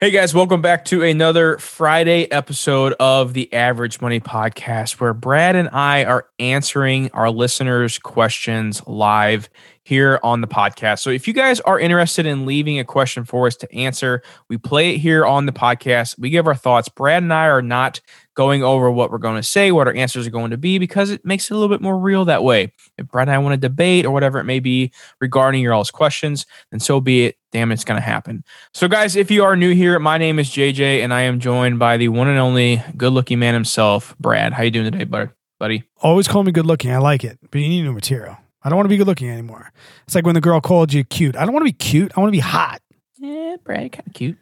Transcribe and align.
Hey 0.00 0.12
guys, 0.12 0.32
welcome 0.32 0.62
back 0.62 0.84
to 0.84 1.02
another 1.02 1.58
Friday 1.58 2.30
episode 2.30 2.94
of 3.00 3.32
the 3.32 3.52
Average 3.52 4.00
Money 4.00 4.20
Podcast, 4.20 5.00
where 5.00 5.12
Brad 5.12 5.56
and 5.56 5.68
I 5.70 6.04
are 6.04 6.28
answering 6.38 7.10
our 7.14 7.32
listeners' 7.32 7.98
questions 7.98 8.80
live 8.86 9.48
here 9.82 10.20
on 10.22 10.40
the 10.40 10.46
podcast. 10.46 11.00
So 11.00 11.10
if 11.10 11.26
you 11.26 11.34
guys 11.34 11.58
are 11.62 11.80
interested 11.80 12.26
in 12.26 12.46
leaving 12.46 12.78
a 12.78 12.84
question 12.84 13.24
for 13.24 13.48
us 13.48 13.56
to 13.56 13.74
answer, 13.74 14.22
we 14.48 14.56
play 14.56 14.94
it 14.94 14.98
here 14.98 15.26
on 15.26 15.46
the 15.46 15.52
podcast. 15.52 16.16
We 16.16 16.30
give 16.30 16.46
our 16.46 16.54
thoughts. 16.54 16.88
Brad 16.88 17.24
and 17.24 17.34
I 17.34 17.46
are 17.46 17.60
not 17.60 18.00
going 18.38 18.62
over 18.62 18.88
what 18.88 19.10
we're 19.10 19.18
going 19.18 19.34
to 19.34 19.42
say, 19.42 19.72
what 19.72 19.88
our 19.88 19.94
answers 19.94 20.24
are 20.24 20.30
going 20.30 20.52
to 20.52 20.56
be, 20.56 20.78
because 20.78 21.10
it 21.10 21.24
makes 21.24 21.50
it 21.50 21.54
a 21.54 21.56
little 21.56 21.68
bit 21.68 21.82
more 21.82 21.98
real 21.98 22.24
that 22.24 22.44
way. 22.44 22.72
If 22.96 23.08
Brad 23.08 23.26
and 23.26 23.34
I 23.34 23.38
want 23.38 23.54
to 23.54 23.56
debate 23.56 24.06
or 24.06 24.12
whatever 24.12 24.38
it 24.38 24.44
may 24.44 24.60
be 24.60 24.92
regarding 25.20 25.60
your 25.60 25.74
all's 25.74 25.90
questions, 25.90 26.46
then 26.70 26.78
so 26.78 27.00
be 27.00 27.24
it. 27.24 27.36
Damn, 27.50 27.72
it's 27.72 27.82
going 27.82 28.00
to 28.00 28.06
happen. 28.06 28.44
So, 28.74 28.86
guys, 28.86 29.16
if 29.16 29.28
you 29.32 29.42
are 29.42 29.56
new 29.56 29.74
here, 29.74 29.98
my 29.98 30.18
name 30.18 30.38
is 30.38 30.50
JJ, 30.50 31.02
and 31.02 31.12
I 31.12 31.22
am 31.22 31.40
joined 31.40 31.80
by 31.80 31.96
the 31.96 32.10
one 32.10 32.28
and 32.28 32.38
only 32.38 32.80
good-looking 32.96 33.40
man 33.40 33.54
himself, 33.54 34.14
Brad. 34.20 34.52
How 34.52 34.62
you 34.62 34.70
doing 34.70 34.92
today, 34.92 35.02
buddy? 35.02 35.30
Buddy 35.58 35.82
always 35.96 36.28
call 36.28 36.44
me 36.44 36.52
good 36.52 36.66
looking. 36.66 36.92
I 36.92 36.98
like 36.98 37.24
it, 37.24 37.40
but 37.50 37.60
you 37.60 37.68
need 37.68 37.82
new 37.82 37.92
material. 37.92 38.38
I 38.62 38.68
don't 38.68 38.76
want 38.76 38.84
to 38.84 38.90
be 38.90 38.98
good 38.98 39.08
looking 39.08 39.30
anymore. 39.30 39.72
It's 40.06 40.14
like 40.14 40.24
when 40.24 40.36
the 40.36 40.40
girl 40.40 40.60
called 40.60 40.92
you 40.92 41.02
cute. 41.02 41.34
I 41.34 41.44
don't 41.44 41.52
want 41.52 41.66
to 41.66 41.72
be 41.72 41.76
cute. 41.76 42.12
I 42.16 42.20
want 42.20 42.28
to 42.28 42.36
be 42.36 42.38
hot. 42.38 42.80
Yeah, 43.16 43.56
Brad, 43.64 43.90
kind 43.90 44.06
of 44.06 44.14
cute. 44.14 44.38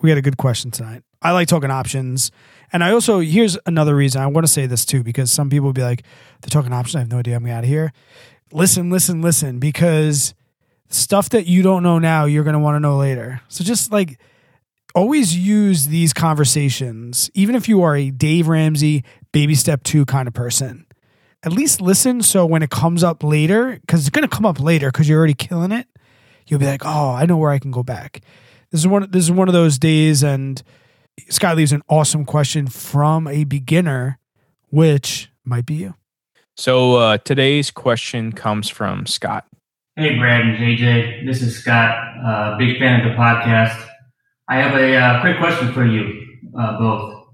We 0.00 0.10
had 0.10 0.18
a 0.18 0.22
good 0.22 0.36
question 0.36 0.70
tonight. 0.70 1.02
I 1.20 1.30
like 1.32 1.48
talking 1.48 1.70
options. 1.70 2.30
And 2.72 2.82
I 2.82 2.92
also, 2.92 3.20
here's 3.20 3.56
another 3.66 3.94
reason 3.94 4.20
I 4.20 4.26
want 4.26 4.46
to 4.46 4.52
say 4.52 4.66
this 4.66 4.84
too, 4.84 5.02
because 5.02 5.30
some 5.30 5.50
people 5.50 5.66
will 5.66 5.72
be 5.72 5.82
like, 5.82 6.02
they're 6.40 6.50
talking 6.50 6.72
options. 6.72 6.96
I 6.96 6.98
have 7.00 7.10
no 7.10 7.18
idea. 7.18 7.36
I'm 7.36 7.46
out 7.46 7.64
of 7.64 7.68
here. 7.68 7.92
Listen, 8.52 8.90
listen, 8.90 9.22
listen, 9.22 9.58
because 9.58 10.34
stuff 10.88 11.28
that 11.30 11.46
you 11.46 11.62
don't 11.62 11.82
know 11.82 11.98
now, 11.98 12.24
you're 12.24 12.44
going 12.44 12.54
to 12.54 12.58
want 12.58 12.76
to 12.76 12.80
know 12.80 12.96
later. 12.96 13.40
So 13.48 13.64
just 13.64 13.92
like, 13.92 14.18
always 14.94 15.36
use 15.36 15.86
these 15.88 16.12
conversations, 16.12 17.30
even 17.34 17.54
if 17.54 17.68
you 17.68 17.82
are 17.82 17.96
a 17.96 18.10
Dave 18.10 18.48
Ramsey 18.48 19.04
baby 19.32 19.54
step 19.54 19.82
two 19.82 20.04
kind 20.04 20.28
of 20.28 20.34
person. 20.34 20.86
At 21.44 21.52
least 21.52 21.80
listen 21.80 22.22
so 22.22 22.46
when 22.46 22.62
it 22.62 22.70
comes 22.70 23.02
up 23.02 23.24
later, 23.24 23.78
because 23.80 24.00
it's 24.00 24.10
going 24.10 24.28
to 24.28 24.34
come 24.34 24.46
up 24.46 24.60
later 24.60 24.90
because 24.90 25.08
you're 25.08 25.18
already 25.18 25.34
killing 25.34 25.72
it, 25.72 25.88
you'll 26.46 26.60
be 26.60 26.66
like, 26.66 26.84
oh, 26.84 27.10
I 27.12 27.26
know 27.26 27.36
where 27.36 27.50
I 27.50 27.58
can 27.58 27.70
go 27.70 27.82
back. 27.82 28.20
This 28.72 28.80
is 28.80 28.88
one. 28.88 29.06
This 29.10 29.24
is 29.24 29.30
one 29.30 29.48
of 29.48 29.54
those 29.54 29.78
days, 29.78 30.22
and 30.22 30.62
Scott 31.28 31.56
leaves 31.56 31.72
an 31.72 31.82
awesome 31.88 32.24
question 32.24 32.66
from 32.66 33.28
a 33.28 33.44
beginner, 33.44 34.18
which 34.70 35.30
might 35.44 35.66
be 35.66 35.74
you. 35.74 35.94
So 36.56 36.96
uh, 36.96 37.18
today's 37.18 37.70
question 37.70 38.32
comes 38.32 38.70
from 38.70 39.06
Scott. 39.06 39.46
Hey, 39.96 40.18
Brad 40.18 40.40
and 40.40 40.56
JJ. 40.56 41.26
This 41.26 41.42
is 41.42 41.58
Scott. 41.58 41.94
Uh, 42.24 42.56
big 42.56 42.78
fan 42.78 43.00
of 43.00 43.12
the 43.12 43.14
podcast. 43.14 43.78
I 44.48 44.56
have 44.56 44.74
a 44.74 44.96
uh, 44.96 45.20
quick 45.20 45.36
question 45.38 45.70
for 45.74 45.84
you 45.84 46.26
uh, 46.58 46.78
both. 46.78 47.26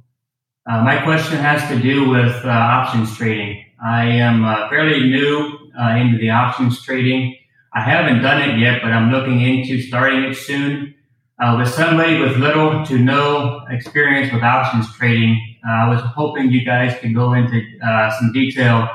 Uh, 0.68 0.82
my 0.82 1.00
question 1.04 1.38
has 1.38 1.68
to 1.70 1.80
do 1.80 2.08
with 2.10 2.44
uh, 2.44 2.48
options 2.48 3.16
trading. 3.16 3.64
I 3.82 4.06
am 4.06 4.44
uh, 4.44 4.68
fairly 4.68 5.08
new 5.08 5.70
uh, 5.80 5.90
into 5.90 6.18
the 6.18 6.30
options 6.30 6.82
trading. 6.82 7.36
I 7.72 7.82
haven't 7.82 8.22
done 8.22 8.42
it 8.42 8.58
yet, 8.58 8.80
but 8.82 8.92
I'm 8.92 9.12
looking 9.12 9.40
into 9.40 9.80
starting 9.80 10.24
it 10.24 10.34
soon. 10.34 10.96
Uh, 11.40 11.56
with 11.56 11.68
somebody 11.68 12.20
with 12.20 12.36
little 12.36 12.84
to 12.84 12.98
no 12.98 13.64
experience 13.70 14.32
with 14.32 14.42
options 14.42 14.92
trading, 14.96 15.40
uh, 15.66 15.70
I 15.70 15.88
was 15.88 16.00
hoping 16.00 16.50
you 16.50 16.64
guys 16.64 16.98
could 16.98 17.14
go 17.14 17.32
into 17.34 17.62
uh, 17.80 18.10
some 18.18 18.32
detail 18.32 18.88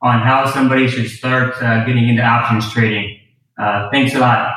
on 0.00 0.20
how 0.20 0.50
somebody 0.50 0.88
should 0.88 1.08
start 1.10 1.54
uh, 1.62 1.84
getting 1.84 2.08
into 2.08 2.22
options 2.22 2.72
trading. 2.72 3.20
Uh, 3.58 3.90
thanks 3.90 4.14
a 4.14 4.18
lot. 4.18 4.54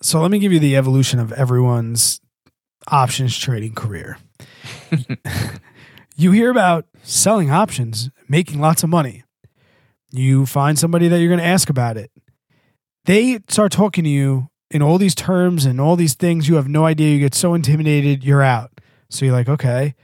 So 0.00 0.20
let 0.20 0.30
me 0.30 0.38
give 0.38 0.52
you 0.52 0.58
the 0.58 0.76
evolution 0.76 1.20
of 1.20 1.30
everyone's 1.32 2.20
options 2.88 3.36
trading 3.36 3.74
career. 3.74 4.18
you 6.16 6.32
hear 6.32 6.50
about 6.50 6.86
selling 7.02 7.50
options, 7.50 8.10
making 8.28 8.60
lots 8.60 8.82
of 8.82 8.88
money. 8.88 9.24
You 10.10 10.46
find 10.46 10.78
somebody 10.78 11.08
that 11.08 11.18
you're 11.18 11.28
going 11.28 11.40
to 11.40 11.44
ask 11.44 11.68
about 11.68 11.96
it. 11.96 12.10
They 13.04 13.40
start 13.48 13.72
talking 13.72 14.04
to 14.04 14.10
you 14.10 14.48
in 14.70 14.82
all 14.82 14.98
these 14.98 15.14
terms 15.14 15.64
and 15.64 15.80
all 15.80 15.96
these 15.96 16.14
things. 16.14 16.48
You 16.48 16.56
have 16.56 16.68
no 16.68 16.84
idea. 16.84 17.14
You 17.14 17.20
get 17.20 17.34
so 17.34 17.54
intimidated, 17.54 18.24
you're 18.24 18.42
out. 18.42 18.70
So 19.10 19.24
you're 19.24 19.34
like, 19.34 19.48
okay. 19.48 19.94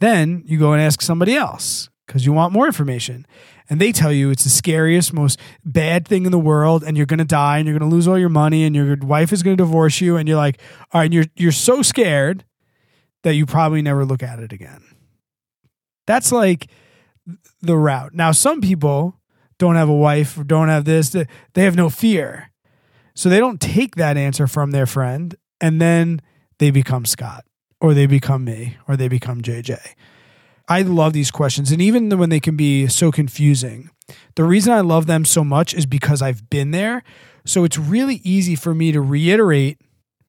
Then 0.00 0.42
you 0.46 0.58
go 0.58 0.72
and 0.72 0.82
ask 0.82 1.00
somebody 1.00 1.34
else 1.34 1.88
because 2.06 2.26
you 2.26 2.32
want 2.32 2.52
more 2.52 2.66
information. 2.66 3.26
And 3.70 3.80
they 3.80 3.92
tell 3.92 4.12
you 4.12 4.30
it's 4.30 4.44
the 4.44 4.50
scariest, 4.50 5.12
most 5.12 5.40
bad 5.64 6.06
thing 6.06 6.26
in 6.26 6.32
the 6.32 6.38
world, 6.38 6.84
and 6.84 6.96
you're 6.96 7.06
gonna 7.06 7.24
die 7.24 7.58
and 7.58 7.66
you're 7.66 7.78
gonna 7.78 7.90
lose 7.90 8.06
all 8.06 8.18
your 8.18 8.28
money, 8.28 8.64
and 8.64 8.76
your 8.76 8.96
wife 8.96 9.32
is 9.32 9.42
gonna 9.42 9.56
divorce 9.56 10.02
you, 10.02 10.16
and 10.16 10.28
you're 10.28 10.36
like, 10.36 10.60
all 10.92 11.00
right, 11.00 11.12
you're 11.12 11.24
you're 11.34 11.52
so 11.52 11.80
scared 11.80 12.44
that 13.22 13.34
you 13.34 13.46
probably 13.46 13.80
never 13.80 14.04
look 14.04 14.22
at 14.22 14.38
it 14.38 14.52
again. 14.52 14.82
That's 16.06 16.30
like 16.30 16.68
the 17.62 17.78
route. 17.78 18.12
Now, 18.12 18.32
some 18.32 18.60
people 18.60 19.18
don't 19.58 19.76
have 19.76 19.88
a 19.88 19.94
wife 19.94 20.36
or 20.36 20.44
don't 20.44 20.68
have 20.68 20.84
this, 20.84 21.10
they 21.10 21.26
have 21.62 21.76
no 21.76 21.88
fear. 21.88 22.50
So 23.14 23.28
they 23.28 23.38
don't 23.38 23.60
take 23.60 23.96
that 23.96 24.16
answer 24.16 24.46
from 24.46 24.70
their 24.72 24.86
friend 24.86 25.34
and 25.60 25.80
then 25.80 26.20
they 26.58 26.70
become 26.70 27.04
Scott 27.04 27.44
or 27.80 27.94
they 27.94 28.06
become 28.06 28.44
me 28.44 28.76
or 28.88 28.96
they 28.96 29.08
become 29.08 29.40
JJ. 29.40 29.78
I 30.68 30.82
love 30.82 31.12
these 31.12 31.30
questions. 31.30 31.70
And 31.70 31.82
even 31.82 32.16
when 32.18 32.30
they 32.30 32.40
can 32.40 32.56
be 32.56 32.86
so 32.86 33.12
confusing, 33.12 33.90
the 34.34 34.44
reason 34.44 34.72
I 34.72 34.80
love 34.80 35.06
them 35.06 35.24
so 35.24 35.44
much 35.44 35.74
is 35.74 35.86
because 35.86 36.22
I've 36.22 36.48
been 36.48 36.70
there. 36.70 37.02
So 37.44 37.64
it's 37.64 37.78
really 37.78 38.20
easy 38.24 38.56
for 38.56 38.74
me 38.74 38.90
to 38.92 39.00
reiterate 39.00 39.78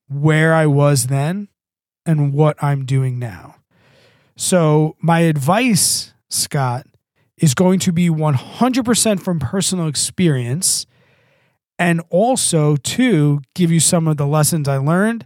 where 0.07 0.53
I 0.53 0.65
was 0.65 1.07
then 1.07 1.47
and 2.05 2.33
what 2.33 2.61
I'm 2.61 2.85
doing 2.85 3.17
now. 3.17 3.55
So 4.35 4.95
my 4.99 5.21
advice, 5.21 6.13
Scott, 6.29 6.85
is 7.37 7.53
going 7.53 7.79
to 7.79 7.91
be 7.91 8.09
100% 8.09 9.19
from 9.21 9.39
personal 9.39 9.87
experience 9.87 10.85
and 11.77 12.01
also 12.09 12.75
to 12.75 13.41
give 13.53 13.71
you 13.71 13.79
some 13.79 14.07
of 14.07 14.17
the 14.17 14.27
lessons 14.27 14.67
I 14.67 14.77
learned. 14.77 15.25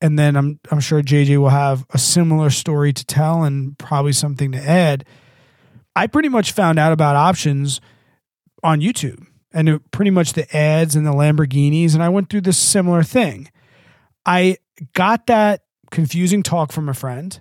And 0.00 0.18
then 0.18 0.36
I'm 0.36 0.58
I'm 0.70 0.80
sure 0.80 1.02
JJ 1.02 1.38
will 1.38 1.50
have 1.50 1.84
a 1.90 1.98
similar 1.98 2.50
story 2.50 2.92
to 2.92 3.04
tell 3.04 3.42
and 3.44 3.78
probably 3.78 4.12
something 4.12 4.52
to 4.52 4.58
add. 4.58 5.04
I 5.94 6.06
pretty 6.06 6.28
much 6.28 6.52
found 6.52 6.78
out 6.78 6.92
about 6.92 7.16
options 7.16 7.80
on 8.62 8.80
YouTube 8.80 9.26
and 9.52 9.68
it, 9.68 9.90
pretty 9.90 10.10
much 10.10 10.32
the 10.32 10.56
ads 10.56 10.96
and 10.96 11.06
the 11.06 11.12
Lamborghinis 11.12 11.94
and 11.94 12.02
I 12.02 12.08
went 12.08 12.30
through 12.30 12.42
this 12.42 12.58
similar 12.58 13.02
thing. 13.02 13.50
I 14.24 14.56
got 14.94 15.26
that 15.26 15.64
confusing 15.90 16.42
talk 16.42 16.72
from 16.72 16.88
a 16.88 16.94
friend. 16.94 17.38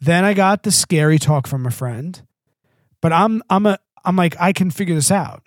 Then 0.00 0.24
I 0.24 0.34
got 0.34 0.62
the 0.62 0.70
scary 0.70 1.18
talk 1.18 1.46
from 1.46 1.66
a 1.66 1.70
friend. 1.70 2.22
But 3.02 3.12
I'm 3.12 3.42
I'm 3.50 3.66
a 3.66 3.78
I'm 4.02 4.16
like 4.16 4.34
I 4.40 4.54
can 4.54 4.70
figure 4.70 4.94
this 4.94 5.10
out 5.10 5.42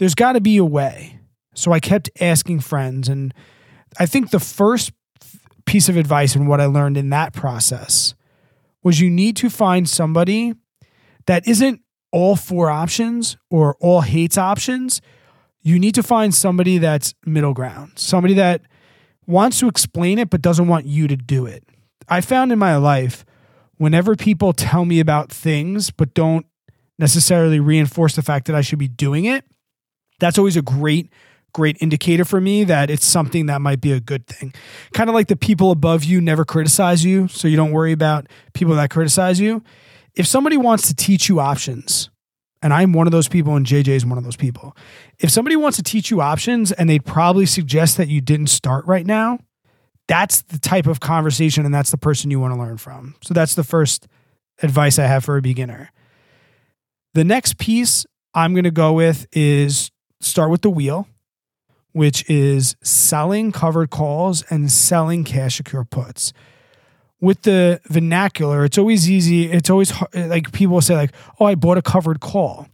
there's 0.00 0.14
got 0.14 0.32
to 0.32 0.40
be 0.40 0.56
a 0.56 0.64
way. 0.64 1.20
So 1.54 1.72
I 1.72 1.78
kept 1.78 2.08
asking 2.20 2.60
friends. 2.60 3.06
And 3.06 3.34
I 3.98 4.06
think 4.06 4.30
the 4.30 4.40
first 4.40 4.92
piece 5.66 5.90
of 5.90 5.96
advice 5.98 6.34
and 6.34 6.48
what 6.48 6.58
I 6.58 6.64
learned 6.64 6.96
in 6.96 7.10
that 7.10 7.34
process 7.34 8.14
was 8.82 8.98
you 8.98 9.10
need 9.10 9.36
to 9.36 9.50
find 9.50 9.86
somebody 9.86 10.54
that 11.26 11.46
isn't 11.46 11.82
all 12.12 12.34
for 12.34 12.70
options 12.70 13.36
or 13.50 13.76
all 13.78 14.00
hates 14.00 14.38
options. 14.38 15.02
You 15.60 15.78
need 15.78 15.94
to 15.96 16.02
find 16.02 16.34
somebody 16.34 16.78
that's 16.78 17.14
middle 17.26 17.52
ground, 17.52 17.92
somebody 17.96 18.32
that 18.34 18.62
wants 19.26 19.60
to 19.60 19.68
explain 19.68 20.18
it 20.18 20.30
but 20.30 20.40
doesn't 20.40 20.66
want 20.66 20.86
you 20.86 21.08
to 21.08 21.16
do 21.16 21.44
it. 21.44 21.62
I 22.08 22.22
found 22.22 22.52
in 22.52 22.58
my 22.58 22.76
life, 22.76 23.26
whenever 23.76 24.16
people 24.16 24.54
tell 24.54 24.86
me 24.86 24.98
about 24.98 25.30
things 25.30 25.90
but 25.90 26.14
don't 26.14 26.46
necessarily 26.98 27.60
reinforce 27.60 28.16
the 28.16 28.22
fact 28.22 28.46
that 28.46 28.56
I 28.56 28.62
should 28.62 28.78
be 28.78 28.88
doing 28.88 29.26
it, 29.26 29.44
that's 30.20 30.38
always 30.38 30.56
a 30.56 30.62
great 30.62 31.10
great 31.52 31.76
indicator 31.80 32.24
for 32.24 32.40
me 32.40 32.64
that 32.64 32.90
it's 32.90 33.04
something 33.04 33.46
that 33.46 33.60
might 33.60 33.80
be 33.80 33.92
a 33.92 34.00
good 34.00 34.26
thing. 34.26 34.54
Kind 34.92 35.10
of 35.10 35.14
like 35.14 35.28
the 35.28 35.36
people 35.36 35.70
above 35.70 36.04
you 36.04 36.20
never 36.20 36.44
criticize 36.44 37.04
you, 37.04 37.28
so 37.28 37.48
you 37.48 37.56
don't 37.56 37.72
worry 37.72 37.92
about 37.92 38.28
people 38.52 38.74
that 38.76 38.90
criticize 38.90 39.40
you. 39.40 39.62
If 40.14 40.26
somebody 40.26 40.56
wants 40.56 40.88
to 40.88 40.94
teach 40.94 41.28
you 41.28 41.40
options, 41.40 42.10
and 42.62 42.74
I'm 42.74 42.92
one 42.92 43.06
of 43.06 43.12
those 43.12 43.28
people, 43.28 43.56
and 43.56 43.64
JJ 43.64 43.88
is 43.88 44.06
one 44.06 44.18
of 44.18 44.24
those 44.24 44.36
people. 44.36 44.76
If 45.18 45.30
somebody 45.30 45.56
wants 45.56 45.76
to 45.78 45.82
teach 45.82 46.10
you 46.10 46.20
options 46.20 46.72
and 46.72 46.90
they'd 46.90 47.04
probably 47.04 47.46
suggest 47.46 47.96
that 47.96 48.08
you 48.08 48.20
didn't 48.20 48.48
start 48.48 48.86
right 48.86 49.06
now, 49.06 49.38
that's 50.08 50.42
the 50.42 50.58
type 50.58 50.86
of 50.86 51.00
conversation 51.00 51.64
and 51.64 51.74
that's 51.74 51.90
the 51.90 51.96
person 51.96 52.30
you 52.30 52.40
want 52.40 52.52
to 52.52 52.58
learn 52.58 52.76
from. 52.76 53.14
So 53.22 53.32
that's 53.32 53.54
the 53.54 53.64
first 53.64 54.08
advice 54.62 54.98
I 54.98 55.06
have 55.06 55.24
for 55.24 55.36
a 55.36 55.42
beginner. 55.42 55.90
The 57.14 57.24
next 57.24 57.58
piece 57.58 58.04
I'm 58.34 58.52
going 58.52 58.64
to 58.64 58.70
go 58.70 58.92
with 58.92 59.26
is 59.32 59.90
start 60.20 60.50
with 60.50 60.62
the 60.62 60.70
wheel, 60.70 61.08
which 61.92 62.28
is 62.28 62.76
selling 62.82 63.52
covered 63.52 63.90
calls 63.90 64.42
and 64.50 64.70
selling 64.70 65.24
cash 65.24 65.56
secure 65.56 65.84
puts. 65.84 66.32
With 67.20 67.42
the 67.42 67.80
vernacular, 67.88 68.64
it's 68.64 68.78
always 68.78 69.10
easy. 69.10 69.50
It's 69.50 69.68
always 69.68 69.92
like 70.14 70.52
people 70.52 70.80
say, 70.80 70.96
like, 70.96 71.12
"Oh, 71.38 71.44
I 71.44 71.54
bought 71.54 71.76
a 71.76 71.82
covered 71.82 72.20
call." 72.20 72.68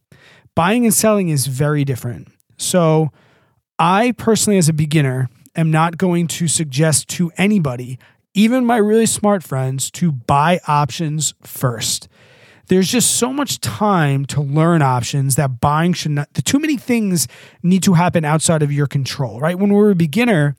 Buying 0.54 0.84
and 0.84 0.94
selling 0.94 1.28
is 1.28 1.46
very 1.46 1.84
different. 1.84 2.28
So, 2.56 3.10
I 3.78 4.12
personally, 4.12 4.56
as 4.58 4.68
a 4.68 4.72
beginner, 4.72 5.28
am 5.56 5.70
not 5.70 5.98
going 5.98 6.28
to 6.28 6.48
suggest 6.48 7.08
to 7.08 7.32
anybody 7.36 7.98
even 8.36 8.66
my 8.66 8.76
really 8.76 9.06
smart 9.06 9.42
friends, 9.42 9.90
to 9.90 10.12
buy 10.12 10.60
options 10.68 11.32
first. 11.42 12.06
There's 12.68 12.90
just 12.90 13.16
so 13.16 13.32
much 13.32 13.60
time 13.60 14.24
to 14.26 14.40
learn 14.40 14.82
options 14.82 15.36
that 15.36 15.60
buying 15.60 15.92
should 15.92 16.12
not, 16.12 16.32
the 16.34 16.42
too 16.42 16.58
many 16.58 16.76
things 16.76 17.28
need 17.62 17.82
to 17.84 17.94
happen 17.94 18.24
outside 18.24 18.62
of 18.62 18.72
your 18.72 18.86
control, 18.86 19.38
right? 19.38 19.58
When 19.58 19.72
we're 19.72 19.92
a 19.92 19.96
beginner, 19.96 20.56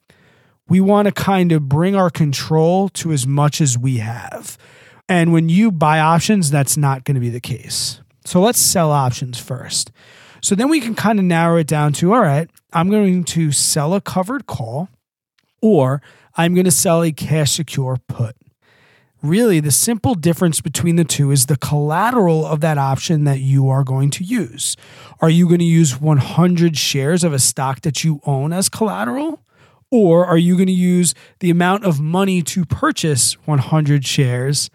we 0.69 0.79
want 0.79 1.07
to 1.07 1.11
kind 1.11 1.51
of 1.51 1.67
bring 1.67 1.95
our 1.95 2.09
control 2.09 2.89
to 2.89 3.11
as 3.11 3.27
much 3.27 3.59
as 3.59 3.77
we 3.77 3.97
have. 3.97 4.57
And 5.09 5.33
when 5.33 5.49
you 5.49 5.71
buy 5.71 5.99
options, 5.99 6.49
that's 6.49 6.77
not 6.77 7.03
going 7.03 7.15
to 7.15 7.21
be 7.21 7.29
the 7.29 7.39
case. 7.39 8.01
So 8.25 8.41
let's 8.41 8.59
sell 8.59 8.91
options 8.91 9.39
first. 9.39 9.91
So 10.41 10.55
then 10.55 10.69
we 10.69 10.79
can 10.81 10.95
kind 10.95 11.19
of 11.19 11.25
narrow 11.25 11.57
it 11.57 11.67
down 11.67 11.93
to 11.93 12.13
all 12.13 12.21
right, 12.21 12.49
I'm 12.73 12.89
going 12.89 13.23
to 13.25 13.51
sell 13.51 13.93
a 13.93 14.01
covered 14.01 14.45
call 14.45 14.89
or 15.61 16.01
I'm 16.35 16.53
going 16.53 16.65
to 16.65 16.71
sell 16.71 17.03
a 17.03 17.11
cash 17.11 17.53
secure 17.53 17.97
put. 18.07 18.35
Really, 19.27 19.59
the 19.59 19.71
simple 19.71 20.15
difference 20.15 20.61
between 20.61 20.95
the 20.95 21.03
two 21.03 21.31
is 21.31 21.47
the 21.47 21.57
collateral 21.57 22.45
of 22.45 22.61
that 22.61 22.77
option 22.77 23.25
that 23.25 23.41
you 23.41 23.67
are 23.67 23.83
going 23.83 24.09
to 24.11 24.23
use. 24.23 24.77
Are 25.19 25.29
you 25.29 25.47
going 25.47 25.59
to 25.59 25.65
use 25.65 25.99
100 25.99 26.77
shares 26.77 27.25
of 27.25 27.33
a 27.33 27.39
stock 27.39 27.81
that 27.81 28.05
you 28.05 28.21
own 28.25 28.53
as 28.53 28.69
collateral? 28.69 29.43
Or 29.91 30.25
are 30.25 30.37
you 30.37 30.55
going 30.55 30.67
to 30.67 30.71
use 30.71 31.13
the 31.41 31.49
amount 31.49 31.83
of 31.83 31.99
money 31.99 32.41
to 32.43 32.63
purchase 32.63 33.33
100 33.45 34.05
shares 34.05 34.69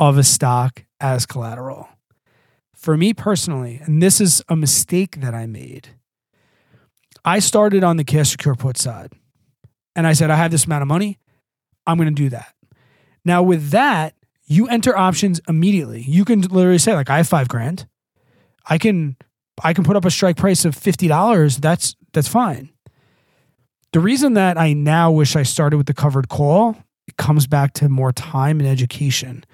of 0.00 0.18
a 0.18 0.24
stock 0.24 0.84
as 0.98 1.24
collateral? 1.24 1.88
For 2.74 2.96
me 2.96 3.14
personally, 3.14 3.80
and 3.84 4.02
this 4.02 4.20
is 4.20 4.42
a 4.48 4.56
mistake 4.56 5.20
that 5.20 5.32
I 5.32 5.46
made, 5.46 5.90
I 7.24 7.38
started 7.38 7.84
on 7.84 7.98
the 7.98 8.04
cash 8.04 8.30
secure 8.30 8.56
put 8.56 8.78
side 8.78 9.12
and 9.94 10.08
I 10.08 10.12
said, 10.12 10.28
I 10.28 10.34
have 10.34 10.50
this 10.50 10.64
amount 10.64 10.82
of 10.82 10.88
money. 10.88 11.20
I'm 11.86 11.98
going 11.98 12.08
to 12.08 12.22
do 12.22 12.30
that. 12.30 12.52
Now, 13.24 13.42
with 13.42 13.70
that, 13.70 14.14
you 14.44 14.68
enter 14.68 14.96
options 14.96 15.40
immediately. 15.48 16.02
You 16.02 16.24
can 16.24 16.40
literally 16.42 16.78
say, 16.78 16.94
like, 16.94 17.10
I 17.10 17.18
have 17.18 17.28
five 17.28 17.48
grand. 17.48 17.86
I 18.66 18.78
can 18.78 19.16
I 19.62 19.72
can 19.72 19.84
put 19.84 19.96
up 19.96 20.04
a 20.04 20.10
strike 20.10 20.36
price 20.36 20.64
of 20.64 20.74
fifty 20.74 21.08
dollars. 21.08 21.58
That's 21.58 21.96
that's 22.12 22.28
fine. 22.28 22.70
The 23.92 24.00
reason 24.00 24.34
that 24.34 24.58
I 24.58 24.72
now 24.72 25.10
wish 25.10 25.36
I 25.36 25.42
started 25.42 25.76
with 25.76 25.86
the 25.86 25.94
covered 25.94 26.28
call, 26.28 26.76
it 27.06 27.16
comes 27.16 27.46
back 27.46 27.74
to 27.74 27.88
more 27.88 28.12
time 28.12 28.58
and 28.58 28.68
education. 28.68 29.44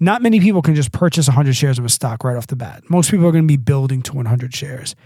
Not 0.00 0.22
many 0.22 0.40
people 0.40 0.62
can 0.62 0.74
just 0.74 0.90
purchase 0.90 1.28
100 1.28 1.54
shares 1.54 1.78
of 1.78 1.84
a 1.84 1.88
stock 1.88 2.24
right 2.24 2.36
off 2.36 2.46
the 2.46 2.56
bat. 2.56 2.82
Most 2.88 3.10
people 3.10 3.26
are 3.26 3.30
going 3.30 3.44
to 3.44 3.48
be 3.48 3.58
building 3.58 4.02
to 4.02 4.14
100 4.14 4.54
shares. 4.54 4.96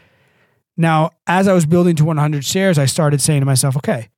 Now, 0.76 1.10
as 1.26 1.48
I 1.48 1.52
was 1.52 1.66
building 1.66 1.96
to 1.96 2.04
100 2.04 2.44
shares, 2.44 2.78
I 2.78 2.86
started 2.86 3.20
saying 3.20 3.40
to 3.40 3.46
myself, 3.46 3.76
okay, 3.78 4.08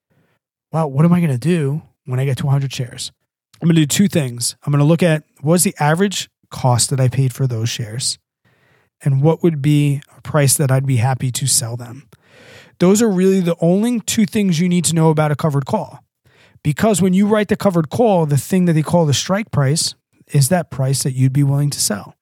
well, 0.71 0.91
what 0.91 1.05
am 1.05 1.13
I 1.13 1.21
going 1.21 1.33
to 1.33 1.39
do 1.39 1.83
when 2.05 2.21
I 2.21 2.27
get 2.27 2.37
to 2.39 2.47
100 2.47 2.73
shares? 2.73 3.11
I'm 3.61 3.67
going 3.67 3.75
to 3.75 3.83
do 3.83 3.87
two 3.87 4.09
things. 4.09 4.57
I'm 4.63 4.73
going 4.73 4.81
to 4.81 4.87
look 4.87 5.03
at 5.03 5.25
what 5.41 5.53
was 5.53 5.65
the 5.65 5.75
average 5.81 6.29
cost 6.51 6.91
that 6.91 7.01
I 7.01 7.09
paid 7.09 7.33
for 7.33 7.47
those 7.47 7.69
shares 7.69 8.19
and 9.03 9.23
what 9.23 9.43
would 9.43 9.61
be 9.61 10.01
a 10.17 10.21
price 10.23 10.57
that 10.57 10.71
I'd 10.71 10.87
be 10.87 10.97
happy 10.97 11.31
to 11.33 11.47
sell 11.47 11.77
them. 11.77 12.09
Those 12.79 13.03
are 13.03 13.11
really 13.11 13.41
the 13.41 13.57
only 13.61 14.01
two 14.01 14.27
things 14.27 14.61
you 14.61 14.69
need 14.69 14.85
to 14.87 14.95
know 14.95 15.11
about 15.11 15.33
a 15.33 15.37
covered 15.37 15.67
call. 15.67 16.05
Because 16.63 17.03
when 17.03 17.15
you 17.15 17.27
write 17.27 17.49
the 17.49 17.57
covered 17.57 17.91
call, 17.91 18.27
the 18.27 18.37
thing 18.37 18.67
that 18.67 18.75
they 18.75 18.83
call 18.83 19.07
the 19.07 19.15
strike 19.15 19.51
price 19.51 19.95
is 20.29 20.49
that 20.49 20.71
price 20.71 21.03
that 21.03 21.13
you'd 21.13 21.33
be 21.33 21.43
willing 21.43 21.71
to 21.71 21.81
sell. 21.81 22.15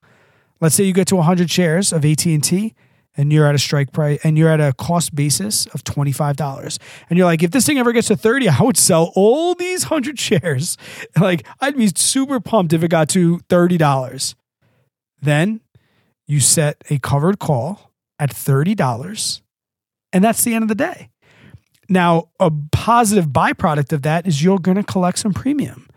Let's 0.61 0.75
say 0.75 0.85
you 0.85 0.93
get 0.93 1.09
to 1.09 1.17
100 1.17 1.51
shares 1.51 1.93
of 1.93 2.05
AT&T 2.05 2.75
and 3.17 3.33
you're 3.33 3.47
at 3.47 3.55
a 3.55 3.59
strike 3.59 3.93
price 3.93 4.19
and 4.25 4.37
you're 4.37 4.49
at 4.49 4.61
a 4.61 4.73
cost 4.73 5.15
basis 5.15 5.67
of 5.67 5.85
$25 5.85 6.79
and 7.09 7.17
you're 7.17 7.27
like 7.27 7.43
if 7.43 7.51
this 7.51 7.67
thing 7.67 7.79
ever 7.79 7.93
gets 7.93 8.09
to 8.09 8.17
30 8.17 8.49
i 8.49 8.63
would 8.63 8.77
sell 8.77 9.13
all 9.15 9.55
these 9.55 9.85
100 9.85 10.19
shares. 10.19 10.77
Like 11.21 11.47
i'd 11.61 11.77
be 11.77 11.91
super 11.95 12.41
pumped 12.41 12.73
if 12.73 12.83
it 12.83 12.89
got 12.89 13.09
to 13.11 13.39
$30 13.49 14.35
then 15.23 15.61
you 16.27 16.41
set 16.41 16.83
a 16.91 16.99
covered 16.99 17.39
call 17.39 17.93
at 18.19 18.31
$30 18.31 19.41
and 20.13 20.25
that's 20.25 20.45
the 20.45 20.55
end 20.55 20.63
of 20.63 20.69
the 20.69 20.75
day. 20.75 21.11
Now 21.89 22.31
a 22.41 22.51
positive 22.73 23.27
byproduct 23.29 23.93
of 23.93 24.03
that 24.03 24.27
is 24.27 24.43
you're 24.43 24.59
going 24.59 24.77
to 24.77 24.83
collect 24.83 25.19
some 25.19 25.33
premium. 25.33 25.89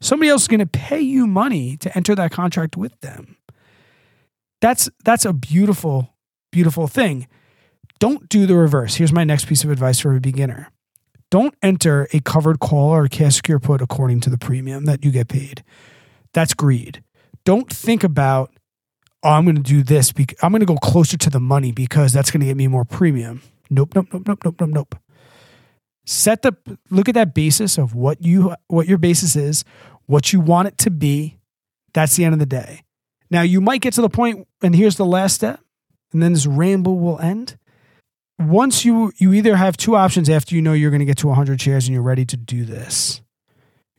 Somebody 0.00 0.30
else 0.30 0.42
is 0.42 0.48
going 0.48 0.60
to 0.60 0.66
pay 0.66 1.00
you 1.00 1.26
money 1.26 1.76
to 1.78 1.96
enter 1.96 2.14
that 2.14 2.30
contract 2.30 2.76
with 2.76 2.98
them. 3.00 3.36
That's 4.60 4.88
that's 5.04 5.24
a 5.24 5.32
beautiful 5.32 6.15
beautiful 6.56 6.86
thing. 6.86 7.26
Don't 7.98 8.30
do 8.30 8.46
the 8.46 8.56
reverse. 8.56 8.94
Here's 8.94 9.12
my 9.12 9.24
next 9.24 9.44
piece 9.44 9.62
of 9.62 9.70
advice 9.70 10.00
for 10.00 10.16
a 10.16 10.20
beginner. 10.20 10.70
Don't 11.30 11.54
enter 11.62 12.08
a 12.14 12.20
covered 12.20 12.60
call 12.60 12.88
or 12.88 13.04
a 13.04 13.08
cash 13.10 13.36
secure 13.36 13.58
put 13.58 13.82
according 13.82 14.20
to 14.20 14.30
the 14.30 14.38
premium 14.38 14.86
that 14.86 15.04
you 15.04 15.10
get 15.10 15.28
paid. 15.28 15.62
That's 16.32 16.54
greed. 16.54 17.04
Don't 17.44 17.70
think 17.70 18.02
about, 18.02 18.54
oh, 19.22 19.32
I'm 19.32 19.44
going 19.44 19.56
to 19.56 19.62
do 19.62 19.82
this. 19.82 20.12
Because 20.12 20.38
I'm 20.42 20.50
going 20.50 20.60
to 20.60 20.66
go 20.66 20.78
closer 20.78 21.18
to 21.18 21.28
the 21.28 21.38
money 21.38 21.72
because 21.72 22.14
that's 22.14 22.30
going 22.30 22.40
to 22.40 22.46
get 22.46 22.56
me 22.56 22.68
more 22.68 22.86
premium. 22.86 23.42
Nope, 23.68 23.94
nope, 23.94 24.06
nope, 24.10 24.26
nope, 24.26 24.38
nope, 24.42 24.56
nope, 24.58 24.70
nope. 24.70 24.94
Set 26.06 26.40
the 26.40 26.56
look 26.88 27.10
at 27.10 27.14
that 27.16 27.34
basis 27.34 27.76
of 27.76 27.94
what 27.94 28.24
you 28.24 28.54
what 28.68 28.88
your 28.88 28.96
basis 28.96 29.36
is, 29.36 29.62
what 30.06 30.32
you 30.32 30.40
want 30.40 30.68
it 30.68 30.78
to 30.78 30.90
be. 30.90 31.36
That's 31.92 32.16
the 32.16 32.24
end 32.24 32.32
of 32.32 32.38
the 32.38 32.46
day. 32.46 32.80
Now 33.30 33.42
you 33.42 33.60
might 33.60 33.82
get 33.82 33.92
to 33.94 34.00
the 34.00 34.08
point, 34.08 34.48
and 34.62 34.74
here's 34.74 34.96
the 34.96 35.04
last 35.04 35.34
step 35.34 35.60
and 36.12 36.22
then 36.22 36.32
this 36.32 36.46
ramble 36.46 36.98
will 36.98 37.18
end. 37.18 37.58
Once 38.38 38.84
you 38.84 39.12
you 39.16 39.32
either 39.32 39.56
have 39.56 39.76
two 39.76 39.96
options 39.96 40.28
after 40.28 40.54
you 40.54 40.62
know 40.62 40.72
you're 40.72 40.90
going 40.90 41.00
to 41.00 41.06
get 41.06 41.18
to 41.18 41.26
100 41.26 41.60
shares 41.60 41.86
and 41.86 41.94
you're 41.94 42.02
ready 42.02 42.24
to 42.24 42.36
do 42.36 42.64
this. 42.64 43.22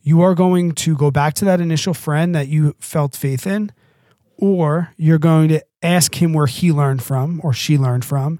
You 0.01 0.21
are 0.21 0.35
going 0.35 0.71
to 0.73 0.95
go 0.95 1.11
back 1.11 1.33
to 1.35 1.45
that 1.45 1.59
initial 1.59 1.93
friend 1.93 2.33
that 2.35 2.47
you 2.47 2.75
felt 2.79 3.15
faith 3.15 3.45
in 3.45 3.71
or 4.37 4.93
you're 4.95 5.17
going 5.17 5.49
to 5.49 5.65
ask 5.81 6.21
him 6.21 6.33
where 6.33 6.45
he 6.45 6.71
learned 6.71 7.03
from 7.03 7.41
or 7.43 7.51
she 7.51 7.77
learned 7.77 8.05
from 8.05 8.39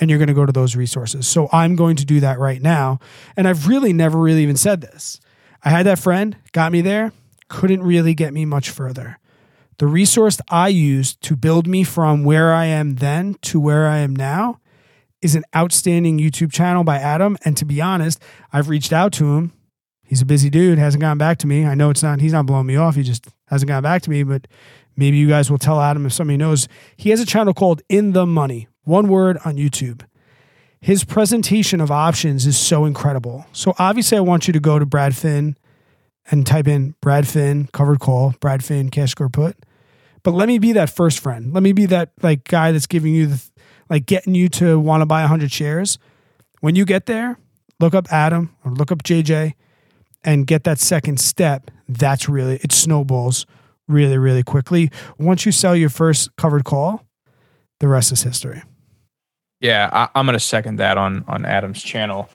and 0.00 0.08
you're 0.08 0.18
going 0.18 0.28
to 0.28 0.34
go 0.34 0.46
to 0.46 0.52
those 0.52 0.74
resources. 0.74 1.26
So 1.26 1.48
I'm 1.52 1.76
going 1.76 1.96
to 1.96 2.04
do 2.04 2.20
that 2.20 2.38
right 2.38 2.62
now. 2.62 2.98
And 3.36 3.46
I've 3.46 3.68
really 3.68 3.92
never 3.92 4.18
really 4.18 4.42
even 4.42 4.56
said 4.56 4.80
this. 4.80 5.20
I 5.64 5.70
had 5.70 5.86
that 5.86 5.98
friend, 5.98 6.36
got 6.52 6.72
me 6.72 6.80
there, 6.80 7.12
couldn't 7.48 7.82
really 7.82 8.14
get 8.14 8.32
me 8.32 8.44
much 8.44 8.70
further. 8.70 9.18
The 9.82 9.88
resource 9.88 10.38
I 10.48 10.68
used 10.68 11.20
to 11.22 11.34
build 11.34 11.66
me 11.66 11.82
from 11.82 12.22
where 12.22 12.52
I 12.52 12.66
am 12.66 12.94
then 12.94 13.34
to 13.42 13.58
where 13.58 13.88
I 13.88 13.98
am 13.98 14.14
now 14.14 14.60
is 15.20 15.34
an 15.34 15.42
outstanding 15.56 16.20
YouTube 16.20 16.52
channel 16.52 16.84
by 16.84 16.98
Adam. 16.98 17.36
And 17.44 17.56
to 17.56 17.64
be 17.64 17.80
honest, 17.80 18.22
I've 18.52 18.68
reached 18.68 18.92
out 18.92 19.12
to 19.14 19.36
him. 19.36 19.52
He's 20.04 20.22
a 20.22 20.24
busy 20.24 20.50
dude, 20.50 20.78
hasn't 20.78 21.00
gotten 21.00 21.18
back 21.18 21.38
to 21.38 21.48
me. 21.48 21.66
I 21.66 21.74
know 21.74 21.90
it's 21.90 22.00
not, 22.00 22.20
he's 22.20 22.32
not 22.32 22.46
blowing 22.46 22.66
me 22.66 22.76
off. 22.76 22.94
He 22.94 23.02
just 23.02 23.26
hasn't 23.48 23.66
gotten 23.66 23.82
back 23.82 24.02
to 24.02 24.10
me, 24.10 24.22
but 24.22 24.46
maybe 24.96 25.16
you 25.16 25.26
guys 25.26 25.50
will 25.50 25.58
tell 25.58 25.80
Adam 25.80 26.06
if 26.06 26.12
somebody 26.12 26.36
knows. 26.36 26.68
He 26.96 27.10
has 27.10 27.18
a 27.18 27.26
channel 27.26 27.52
called 27.52 27.82
In 27.88 28.12
the 28.12 28.24
Money, 28.24 28.68
one 28.84 29.08
word 29.08 29.38
on 29.44 29.56
YouTube. 29.56 30.02
His 30.80 31.02
presentation 31.02 31.80
of 31.80 31.90
options 31.90 32.46
is 32.46 32.56
so 32.56 32.84
incredible. 32.84 33.46
So 33.52 33.74
obviously, 33.80 34.16
I 34.16 34.20
want 34.20 34.46
you 34.46 34.52
to 34.52 34.60
go 34.60 34.78
to 34.78 34.86
Brad 34.86 35.16
Finn 35.16 35.56
and 36.30 36.46
type 36.46 36.68
in 36.68 36.94
Brad 37.00 37.26
Finn 37.26 37.68
covered 37.72 37.98
call, 37.98 38.36
Brad 38.38 38.62
Finn 38.62 38.88
cash 38.88 39.10
secure 39.10 39.28
put. 39.28 39.56
But 40.24 40.32
let 40.32 40.48
me 40.48 40.58
be 40.58 40.72
that 40.72 40.90
first 40.90 41.20
friend. 41.20 41.52
Let 41.52 41.62
me 41.62 41.72
be 41.72 41.86
that 41.86 42.12
like 42.22 42.44
guy 42.44 42.72
that's 42.72 42.86
giving 42.86 43.14
you 43.14 43.26
the 43.28 43.50
like 43.88 44.06
getting 44.06 44.34
you 44.34 44.48
to 44.48 44.78
want 44.78 45.02
to 45.02 45.06
buy 45.06 45.20
100 45.20 45.52
shares. 45.52 45.98
When 46.60 46.76
you 46.76 46.84
get 46.84 47.06
there, 47.06 47.38
look 47.80 47.94
up 47.94 48.10
Adam 48.12 48.54
or 48.64 48.72
look 48.72 48.92
up 48.92 49.02
JJ 49.02 49.54
and 50.24 50.46
get 50.46 50.64
that 50.64 50.78
second 50.78 51.18
step. 51.18 51.70
That's 51.88 52.28
really 52.28 52.56
it 52.62 52.72
snowballs 52.72 53.46
really 53.88 54.18
really 54.18 54.42
quickly. 54.42 54.90
Once 55.18 55.44
you 55.44 55.52
sell 55.52 55.76
your 55.76 55.90
first 55.90 56.34
covered 56.36 56.64
call, 56.64 57.04
the 57.80 57.88
rest 57.88 58.12
is 58.12 58.22
history. 58.22 58.62
Yeah, 59.60 59.88
I, 60.14 60.18
am 60.18 60.26
going 60.26 60.34
to 60.34 60.40
second 60.40 60.76
that 60.76 60.98
on 60.98 61.24
on 61.28 61.44
Adam's 61.44 61.82
channel. 61.82 62.28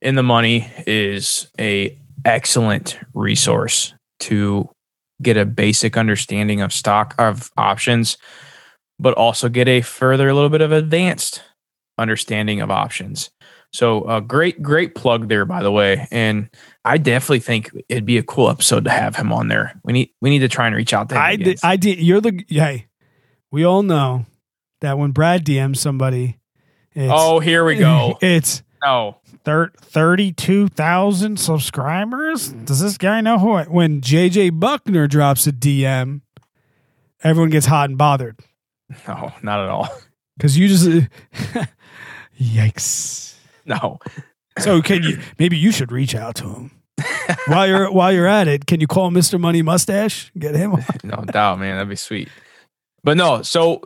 In 0.00 0.14
the 0.14 0.22
Money 0.22 0.70
is 0.86 1.48
a 1.58 1.98
excellent 2.24 2.98
resource 3.14 3.94
to 4.20 4.68
get 5.22 5.36
a 5.36 5.44
basic 5.44 5.96
understanding 5.96 6.60
of 6.60 6.72
stock 6.72 7.14
of 7.18 7.50
options, 7.56 8.18
but 8.98 9.14
also 9.14 9.48
get 9.48 9.68
a 9.68 9.80
further, 9.80 10.28
a 10.28 10.34
little 10.34 10.50
bit 10.50 10.60
of 10.60 10.72
advanced 10.72 11.42
understanding 11.98 12.60
of 12.60 12.70
options. 12.70 13.30
So 13.72 14.04
a 14.04 14.06
uh, 14.06 14.20
great, 14.20 14.62
great 14.62 14.94
plug 14.94 15.28
there, 15.28 15.44
by 15.44 15.62
the 15.62 15.70
way. 15.70 16.08
And 16.10 16.48
I 16.84 16.96
definitely 16.96 17.40
think 17.40 17.70
it'd 17.88 18.06
be 18.06 18.16
a 18.16 18.22
cool 18.22 18.48
episode 18.48 18.84
to 18.84 18.90
have 18.90 19.14
him 19.14 19.32
on 19.32 19.48
there. 19.48 19.78
We 19.84 19.92
need, 19.92 20.10
we 20.22 20.30
need 20.30 20.38
to 20.38 20.48
try 20.48 20.66
and 20.66 20.74
reach 20.74 20.94
out 20.94 21.10
to 21.10 21.16
him. 21.16 21.20
I 21.20 21.36
did, 21.36 21.58
I 21.62 21.76
did. 21.76 21.98
You're 21.98 22.20
the 22.20 22.44
hey. 22.48 22.86
We 23.50 23.64
all 23.64 23.82
know 23.82 24.26
that 24.80 24.98
when 24.98 25.12
Brad 25.12 25.44
DMs 25.44 25.78
somebody, 25.78 26.38
it's 26.92 27.12
oh, 27.14 27.40
here 27.40 27.64
we 27.64 27.76
go. 27.76 28.18
It's 28.22 28.62
no 28.82 29.16
32,000 29.44 31.38
subscribers? 31.38 32.48
Does 32.48 32.80
this 32.80 32.98
guy 32.98 33.20
know 33.20 33.38
who 33.38 33.52
I, 33.52 33.64
when 33.64 34.00
JJ 34.00 34.58
Buckner 34.60 35.06
drops 35.06 35.46
a 35.46 35.52
DM, 35.52 36.20
everyone 37.22 37.50
gets 37.50 37.66
hot 37.66 37.88
and 37.88 37.98
bothered. 37.98 38.38
No, 39.06 39.32
not 39.42 39.60
at 39.60 39.68
all. 39.68 39.88
Cuz 40.38 40.56
you 40.56 40.68
just 40.68 40.86
yikes. 42.40 43.34
No. 43.66 43.98
So 44.58 44.80
can 44.82 45.02
you 45.02 45.18
maybe 45.38 45.56
you 45.56 45.72
should 45.72 45.92
reach 45.92 46.14
out 46.14 46.34
to 46.36 46.48
him. 46.48 46.70
while 47.46 47.66
you're 47.66 47.90
while 47.92 48.12
you're 48.12 48.26
at 48.26 48.48
it, 48.48 48.66
can 48.66 48.80
you 48.80 48.86
call 48.86 49.10
Mr. 49.10 49.38
Money 49.38 49.62
Mustache? 49.62 50.32
Get 50.38 50.54
him. 50.54 50.72
on. 50.72 50.84
no 51.04 51.24
doubt, 51.24 51.60
man. 51.60 51.76
That'd 51.76 51.88
be 51.88 51.96
sweet. 51.96 52.28
But 53.04 53.16
no, 53.16 53.42
so 53.42 53.82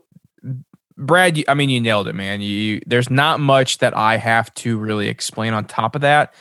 Brad, 1.06 1.36
you, 1.36 1.44
I 1.48 1.54
mean, 1.54 1.68
you 1.68 1.80
nailed 1.80 2.08
it, 2.08 2.14
man. 2.14 2.40
You, 2.40 2.48
you 2.48 2.80
there's 2.86 3.10
not 3.10 3.40
much 3.40 3.78
that 3.78 3.96
I 3.96 4.16
have 4.16 4.52
to 4.54 4.78
really 4.78 5.08
explain 5.08 5.52
on 5.52 5.64
top 5.64 5.94
of 5.94 6.00
that, 6.02 6.34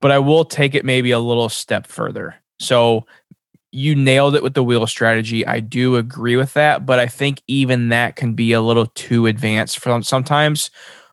but 0.00 0.10
I 0.10 0.18
will 0.18 0.44
take 0.44 0.74
it 0.74 0.84
maybe 0.84 1.10
a 1.10 1.18
little 1.18 1.48
step 1.48 1.86
further. 1.86 2.36
So 2.60 3.06
you 3.72 3.94
nailed 3.94 4.34
it 4.34 4.42
with 4.42 4.54
the 4.54 4.62
wheel 4.62 4.86
strategy. 4.86 5.46
I 5.46 5.60
do 5.60 5.96
agree 5.96 6.36
with 6.36 6.54
that, 6.54 6.86
but 6.86 6.98
I 6.98 7.06
think 7.06 7.42
even 7.46 7.90
that 7.90 8.16
can 8.16 8.34
be 8.34 8.52
a 8.52 8.62
little 8.62 8.86
too 8.86 9.26
advanced 9.26 9.78
for 9.78 10.00
sometimes 10.02 10.70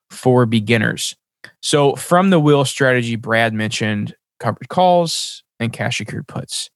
for 0.10 0.46
beginners. 0.46 1.16
So 1.62 1.96
from 1.96 2.30
the 2.30 2.40
wheel 2.40 2.64
strategy, 2.64 3.16
Brad 3.16 3.54
mentioned 3.54 4.16
covered 4.40 4.70
calls 4.70 5.44
and 5.60 5.74
cash 5.74 5.98
secured 5.98 6.28
puts. 6.28 6.70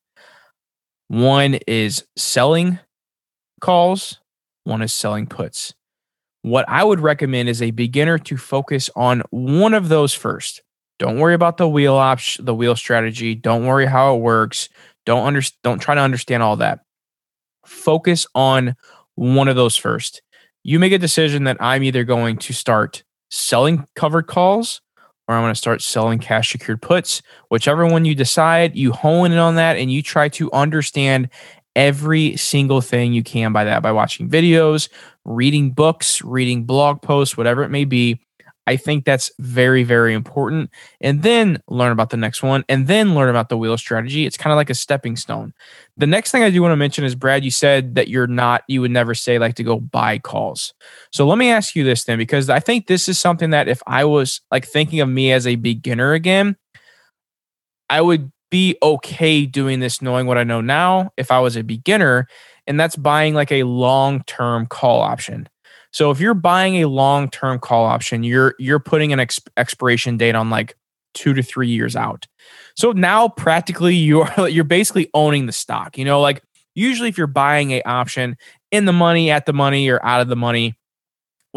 One 1.08 1.56
is 1.68 2.06
selling 2.18 2.80
calls, 3.62 4.20
one 4.66 4.82
is 4.82 4.94
selling 4.94 5.28
puts. 5.28 5.74
What 6.48 6.64
I 6.70 6.82
would 6.82 7.02
recommend 7.02 7.50
is 7.50 7.62
a 7.62 7.72
beginner 7.72 8.18
to 8.20 8.38
focus 8.38 8.90
on 8.96 9.22
one 9.32 9.74
of 9.74 9.90
those 9.90 10.14
first. 10.14 10.62
Don't 10.98 11.20
worry 11.20 11.34
about 11.34 11.58
the 11.58 11.68
wheel 11.68 11.96
option, 11.96 12.46
the 12.46 12.56
wheel 12.56 12.76
strategy. 12.76 13.36
Don't 13.36 13.66
worry 13.66 13.86
how 13.86 14.16
it 14.16 14.20
works. 14.20 14.70
Don't 15.06 15.28
under, 15.28 15.42
don't 15.62 15.80
try 15.80 15.94
to 15.94 16.02
understand 16.02 16.42
all 16.42 16.56
that. 16.56 16.80
Focus 17.66 18.26
on 18.34 18.78
one 19.16 19.50
of 19.50 19.58
those 19.58 19.76
first. 19.76 20.22
You 20.64 20.80
make 20.80 20.94
a 20.94 20.98
decision 20.98 21.44
that 21.44 21.58
I'm 21.60 21.84
either 21.84 22.06
going 22.06 22.38
to 22.38 22.54
start 22.54 23.04
selling 23.30 23.86
covered 23.96 24.28
calls 24.28 24.80
or 25.28 25.36
I'm 25.36 25.44
going 25.44 25.54
to 25.54 25.60
start 25.60 25.82
selling 25.82 26.20
cash 26.20 26.54
secured 26.54 26.82
puts. 26.82 27.22
Whichever 27.50 27.86
one 27.86 28.06
you 28.06 28.16
decide, 28.16 28.76
you 28.78 28.94
hone 28.94 29.34
in 29.34 29.38
on 29.38 29.56
that 29.56 29.76
and 29.76 29.92
you 29.92 30.02
try 30.02 30.30
to 30.30 30.52
understand 30.54 31.30
every 31.78 32.36
single 32.36 32.82
thing 32.82 33.14
you 33.14 33.24
can 33.24 33.54
by 33.54 33.64
that 33.64 33.82
by 33.82 33.92
watching 33.94 34.28
videos, 34.30 34.90
reading 35.24 35.72
books, 35.72 36.22
reading 36.24 36.66
blog 36.66 37.02
posts, 37.02 37.38
whatever 37.38 37.64
it 37.64 37.70
may 37.70 37.86
be. 37.86 38.20
I 38.66 38.76
think 38.76 39.06
that's 39.06 39.32
very, 39.40 39.84
very 39.84 40.14
important. 40.14 40.72
And 41.00 41.24
then 41.24 41.62
learn 41.70 41.94
about 41.94 42.10
the 42.10 42.18
next 42.18 42.44
one 42.44 42.66
and 42.68 42.88
then 42.88 43.16
learn 43.16 43.30
about 43.30 43.48
the 43.48 43.58
wheel 43.58 43.78
strategy. 43.78 44.26
It's 44.26 44.36
kind 44.36 44.52
of 44.52 44.58
like 44.58 44.70
a 44.70 44.76
stepping 44.76 45.16
stone. 45.16 45.54
The 45.96 46.08
next 46.08 46.32
thing 46.32 46.44
I 46.44 46.50
do 46.50 46.62
want 46.62 46.74
to 46.74 46.76
mention 46.76 47.06
is 47.06 47.16
Brad, 47.16 47.46
you 47.46 47.52
said 47.52 47.96
that 47.96 48.10
you're 48.10 48.28
not, 48.28 48.64
you 48.68 48.82
would 48.82 48.92
never 48.92 49.14
say 49.14 49.40
like 49.40 49.56
to 49.56 49.64
go 49.64 49.80
buy 49.80 50.18
calls. 50.18 50.74
So 51.14 51.26
let 51.26 51.38
me 51.38 51.50
ask 51.50 51.78
you 51.78 51.86
this 51.86 52.04
then, 52.04 52.18
because 52.18 52.50
I 52.50 52.60
think 52.60 52.88
this 52.88 53.08
is 53.08 53.18
something 53.18 53.52
that 53.52 53.70
if 53.70 53.82
I 53.88 54.04
was 54.04 54.42
like 54.52 54.66
thinking 54.66 55.00
of 55.00 55.08
me 55.08 55.32
as 55.32 55.48
a 55.48 55.56
beginner 55.56 56.12
again, 56.12 56.58
I 57.90 58.02
would 58.02 58.34
be 58.50 58.78
okay 58.82 59.46
doing 59.46 59.80
this 59.80 60.02
knowing 60.02 60.28
what 60.28 60.38
I 60.38 60.44
know 60.44 60.62
now 60.62 61.12
if 61.18 61.32
I 61.32 61.40
was 61.40 61.56
a 61.56 61.64
beginner. 61.64 62.28
And 62.66 62.80
that's 62.80 62.96
buying 62.96 63.34
like 63.34 63.52
a 63.52 63.64
long 63.64 64.24
term 64.24 64.66
call 64.68 65.02
option. 65.02 65.48
So 65.92 66.12
if 66.12 66.20
you're 66.20 66.34
buying 66.34 66.76
a 66.76 66.90
long 66.90 67.30
term 67.30 67.60
call 67.60 67.86
option, 67.86 68.24
you're 68.24 68.56
you're 68.60 68.80
putting 68.80 69.14
an 69.14 69.20
ex- 69.20 69.40
expiration 69.56 70.18
date 70.18 70.36
on 70.36 70.50
like 70.50 70.76
two 71.14 71.34
to 71.34 71.42
three 71.42 71.70
years 71.70 71.96
out. 71.96 72.28
So 72.76 72.92
now 72.92 73.30
practically 73.30 73.96
you're 73.96 74.30
you're 74.48 74.64
basically 74.64 75.10
owning 75.14 75.46
the 75.46 75.52
stock. 75.52 75.98
You 75.98 76.06
know, 76.06 76.20
like 76.20 76.44
usually 76.76 77.10
if 77.10 77.18
you're 77.18 77.28
buying 77.28 77.72
a 77.72 77.82
option 77.84 78.38
in 78.72 78.86
the 78.86 78.94
money, 78.94 79.32
at 79.32 79.46
the 79.46 79.54
money, 79.54 79.88
or 79.90 80.06
out 80.06 80.22
of 80.22 80.28
the 80.28 80.36
money 80.36 80.76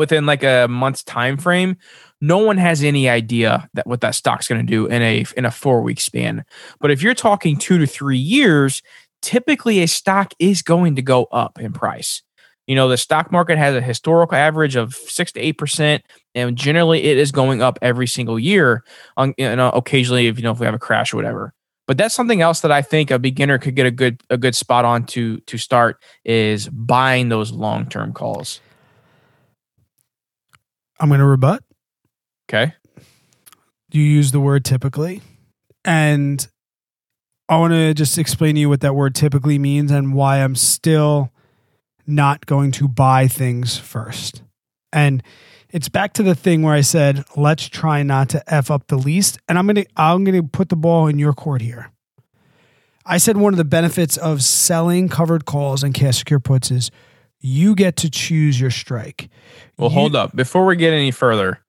within 0.01 0.25
like 0.25 0.43
a 0.43 0.67
month's 0.67 1.05
time 1.05 1.37
frame, 1.37 1.77
no 2.23 2.39
one 2.39 2.57
has 2.57 2.83
any 2.83 3.07
idea 3.07 3.69
that 3.75 3.87
what 3.87 4.01
that 4.01 4.15
stock's 4.15 4.49
going 4.49 4.67
to 4.67 4.67
do 4.67 4.87
in 4.87 5.03
a 5.03 5.27
in 5.37 5.45
a 5.45 5.51
four 5.51 5.83
week 5.83 6.01
span. 6.01 6.43
But 6.81 6.91
if 6.91 7.03
you're 7.03 7.15
talking 7.15 7.59
two 7.59 7.77
to 7.77 7.87
three 7.87 8.19
years, 8.19 8.83
typically 9.21 9.83
a 9.83 9.87
stock 9.87 10.33
is 10.39 10.63
going 10.63 10.97
to 10.97 11.03
go 11.03 11.25
up 11.25 11.61
in 11.61 11.75
price. 11.75 12.23
You 12.67 12.77
know, 12.77 12.89
the 12.89 12.97
stock 12.97 13.31
market 13.31 13.59
has 13.59 13.75
a 13.75 13.83
historical 13.83 14.37
average 14.37 14.75
of 14.75 14.95
six 14.95 15.33
to 15.33 15.41
eight 15.41 15.59
percent, 15.59 16.03
and 16.35 16.57
generally 16.57 17.03
it 17.05 17.19
is 17.19 17.31
going 17.31 17.61
up 17.61 17.79
every 17.83 18.07
single 18.07 18.39
year. 18.39 18.83
On 19.19 19.35
you 19.37 19.55
know, 19.55 19.69
occasionally, 19.69 20.29
if 20.29 20.39
you 20.39 20.45
know 20.45 20.53
if 20.53 20.61
we 20.61 20.67
have 20.67 20.75
a 20.75 20.79
crash 20.79 21.13
or 21.13 21.19
whatever. 21.19 21.53
But 21.87 21.99
that's 21.99 22.15
something 22.15 22.41
else 22.41 22.61
that 22.61 22.73
I 22.73 22.81
think 22.81 23.11
a 23.11 23.19
beginner 23.19 23.59
could 23.59 23.75
get 23.77 23.85
a 23.85 23.91
good 23.91 24.23
a 24.31 24.39
good 24.39 24.55
spot 24.55 24.87
on 24.87 25.05
to 25.07 25.41
to 25.41 25.59
start 25.59 26.01
is 26.25 26.71
buying 26.71 27.29
those 27.29 27.53
long 27.53 27.87
term 27.87 28.15
calls. 28.15 28.61
I'm 31.01 31.09
going 31.09 31.21
to 31.21 31.27
rebut. 31.27 31.63
Okay. 32.49 32.75
You 33.91 34.03
use 34.03 34.31
the 34.31 34.41
word 34.41 34.65
typically, 34.65 35.23
and 35.85 36.47
I 37.49 37.57
want 37.57 37.73
to 37.73 37.95
just 37.95 38.19
explain 38.19 38.55
to 38.55 38.61
you 38.61 38.69
what 38.69 38.83
that 38.83 38.95
word 38.95 39.17
typically 39.17 39.59
means 39.59 39.91
and 39.91 40.15
why 40.15 40.39
I'm 40.39 40.55
still 40.55 41.33
not 42.07 42.47
going 42.47 42.71
to 42.73 42.87
buy 42.87 43.27
things 43.27 43.77
first. 43.77 44.43
And 44.93 45.23
it's 45.71 45.89
back 45.89 46.13
to 46.15 46.23
the 46.23 46.35
thing 46.35 46.63
where 46.63 46.75
I 46.75 46.81
said, 46.81 47.25
let's 47.37 47.69
try 47.69 48.03
not 48.03 48.29
to 48.31 48.53
F 48.53 48.71
up 48.71 48.87
the 48.89 48.97
least. 48.97 49.39
And 49.49 49.59
I'm 49.59 49.67
gonna 49.67 49.85
I'm 49.97 50.25
gonna 50.25 50.43
put 50.43 50.69
the 50.69 50.77
ball 50.77 51.07
in 51.07 51.19
your 51.19 51.33
court 51.33 51.63
here. 51.63 51.91
I 53.07 53.19
said 53.19 53.37
one 53.37 53.53
of 53.53 53.59
the 53.59 53.65
benefits 53.65 54.17
of 54.17 54.43
selling 54.43 55.09
covered 55.09 55.45
calls 55.45 55.83
and 55.83 55.95
cash 55.95 56.19
secure 56.19 56.41
puts 56.41 56.71
is 56.71 56.91
you 57.41 57.75
get 57.75 57.97
to 57.97 58.11
choose 58.11 58.61
your 58.61 58.71
strike. 58.71 59.31
Well, 59.79 59.91
You- 59.91 59.95
hold 59.95 60.17
up. 60.17 60.35
Before 60.37 60.67
we 60.67 60.77
get 60.77 60.93
any 60.93 61.11
further, 61.11 61.61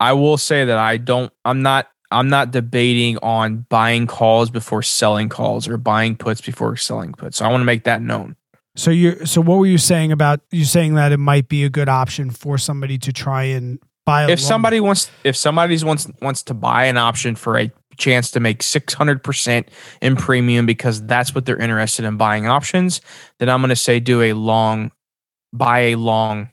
I 0.00 0.12
will 0.12 0.38
say 0.38 0.64
that 0.64 0.78
I 0.78 0.96
don't 0.96 1.32
I'm 1.44 1.62
not 1.62 1.88
I'm 2.10 2.28
not 2.28 2.50
debating 2.52 3.18
on 3.18 3.66
buying 3.68 4.06
calls 4.06 4.50
before 4.50 4.82
selling 4.82 5.28
calls 5.28 5.68
or 5.68 5.76
buying 5.76 6.16
puts 6.16 6.40
before 6.40 6.76
selling 6.76 7.12
puts. 7.12 7.38
So 7.38 7.44
I 7.44 7.48
want 7.48 7.60
to 7.60 7.66
make 7.66 7.84
that 7.84 8.00
known. 8.00 8.36
So 8.76 8.90
you 8.90 9.26
so 9.26 9.40
what 9.40 9.58
were 9.58 9.66
you 9.66 9.78
saying 9.78 10.12
about 10.12 10.40
you 10.50 10.64
saying 10.64 10.94
that 10.94 11.12
it 11.12 11.18
might 11.18 11.48
be 11.48 11.64
a 11.64 11.68
good 11.70 11.88
option 11.88 12.30
for 12.30 12.58
somebody 12.58 12.96
to 12.98 13.12
try 13.12 13.42
and 13.44 13.80
buy 14.06 14.22
a 14.22 14.28
If 14.28 14.40
somebody 14.40 14.80
wants 14.80 15.10
if 15.24 15.36
somebody 15.36 15.76
wants 15.84 16.08
wants 16.22 16.42
to 16.44 16.54
buy 16.54 16.84
an 16.84 16.96
option 16.96 17.34
for 17.34 17.58
a 17.58 17.70
chance 17.98 18.30
to 18.32 18.40
make 18.40 18.60
600% 18.60 19.66
in 20.00 20.16
premium 20.16 20.66
because 20.66 21.02
that's 21.04 21.34
what 21.34 21.44
they're 21.44 21.58
interested 21.60 22.04
in 22.04 22.16
buying 22.16 22.46
options, 22.46 23.00
then 23.38 23.48
I'm 23.48 23.60
going 23.60 23.68
to 23.70 23.76
say 23.76 24.00
do 24.00 24.22
a 24.22 24.32
long 24.32 24.90
buy 25.52 25.78
a 25.80 25.94
long 25.96 26.50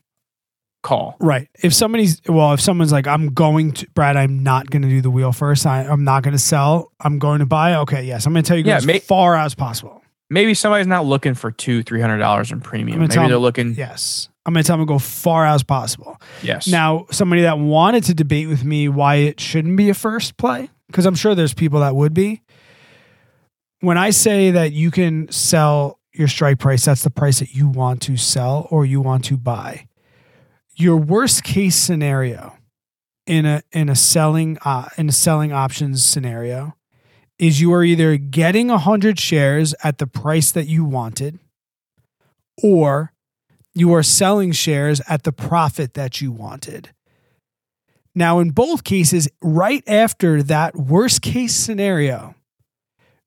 call. 0.83 1.15
Right. 1.19 1.47
If 1.63 1.73
somebody's 1.73 2.21
well, 2.27 2.53
if 2.53 2.61
someone's 2.61 2.91
like, 2.91 3.07
I'm 3.07 3.33
going 3.33 3.71
to 3.73 3.87
Brad, 3.95 4.15
I'm 4.17 4.43
not 4.43 4.69
going 4.69 4.83
to 4.83 4.89
do 4.89 5.01
the 5.01 5.09
wheel 5.09 5.31
first. 5.31 5.65
I, 5.65 5.81
I'm 5.83 6.03
not 6.03 6.23
going 6.23 6.33
to 6.33 6.39
sell. 6.39 6.91
I'm 6.99 7.19
going 7.19 7.39
to 7.39 7.45
buy. 7.45 7.75
Okay, 7.75 8.03
yes, 8.03 8.25
I'm 8.25 8.33
going 8.33 8.43
to 8.43 8.47
tell 8.47 8.57
you 8.57 8.63
Yeah, 8.63 8.77
as 8.77 8.85
may- 8.85 8.99
far 8.99 9.35
as 9.35 9.55
possible. 9.55 10.01
Maybe 10.29 10.53
somebody's 10.55 10.87
not 10.87 11.05
looking 11.05 11.35
for 11.35 11.51
two, 11.51 11.83
three 11.83 12.01
hundred 12.01 12.17
dollars 12.17 12.51
in 12.51 12.59
premium. 12.61 12.99
Maybe 12.99 13.13
they're 13.13 13.27
them- 13.29 13.37
looking. 13.39 13.73
Yes, 13.75 14.29
I'm 14.45 14.53
going 14.53 14.63
to 14.63 14.67
tell 14.67 14.77
them 14.77 14.85
to 14.87 14.91
go 14.93 14.97
far 14.99 15.45
as 15.45 15.61
possible. 15.63 16.19
Yes. 16.41 16.67
Now, 16.67 17.05
somebody 17.11 17.43
that 17.43 17.59
wanted 17.59 18.03
to 18.05 18.13
debate 18.15 18.47
with 18.47 18.63
me 18.63 18.87
why 18.89 19.15
it 19.15 19.39
shouldn't 19.39 19.77
be 19.77 19.89
a 19.89 19.93
first 19.93 20.37
play, 20.37 20.69
because 20.87 21.05
I'm 21.05 21.15
sure 21.15 21.35
there's 21.35 21.53
people 21.53 21.79
that 21.79 21.95
would 21.95 22.13
be. 22.13 22.41
When 23.79 23.97
I 23.97 24.09
say 24.09 24.51
that 24.51 24.71
you 24.71 24.91
can 24.91 25.29
sell 25.31 25.99
your 26.13 26.27
strike 26.27 26.59
price, 26.59 26.85
that's 26.85 27.03
the 27.03 27.09
price 27.09 27.39
that 27.39 27.53
you 27.53 27.67
want 27.67 28.01
to 28.03 28.17
sell 28.17 28.67
or 28.71 28.85
you 28.85 29.01
want 29.01 29.25
to 29.25 29.37
buy. 29.37 29.87
Your 30.75 30.97
worst 30.97 31.43
case 31.43 31.75
scenario 31.75 32.57
in 33.25 33.45
a 33.45 33.63
in 33.71 33.89
a 33.89 33.95
selling 33.95 34.57
uh, 34.63 34.89
in 34.97 35.09
a 35.09 35.11
selling 35.11 35.51
options 35.51 36.03
scenario 36.03 36.75
is 37.37 37.59
you 37.59 37.73
are 37.73 37.83
either 37.83 38.17
getting 38.17 38.67
100 38.67 39.19
shares 39.19 39.75
at 39.83 39.97
the 39.97 40.07
price 40.07 40.51
that 40.51 40.67
you 40.67 40.85
wanted 40.85 41.39
or 42.63 43.11
you 43.73 43.93
are 43.93 44.03
selling 44.03 44.53
shares 44.53 45.01
at 45.09 45.23
the 45.23 45.33
profit 45.33 45.95
that 45.95 46.21
you 46.21 46.31
wanted. 46.31 46.91
Now, 48.15 48.39
in 48.39 48.51
both 48.51 48.85
cases, 48.85 49.27
right 49.41 49.83
after 49.87 50.41
that 50.43 50.75
worst 50.75 51.21
case 51.21 51.53
scenario, 51.53 52.33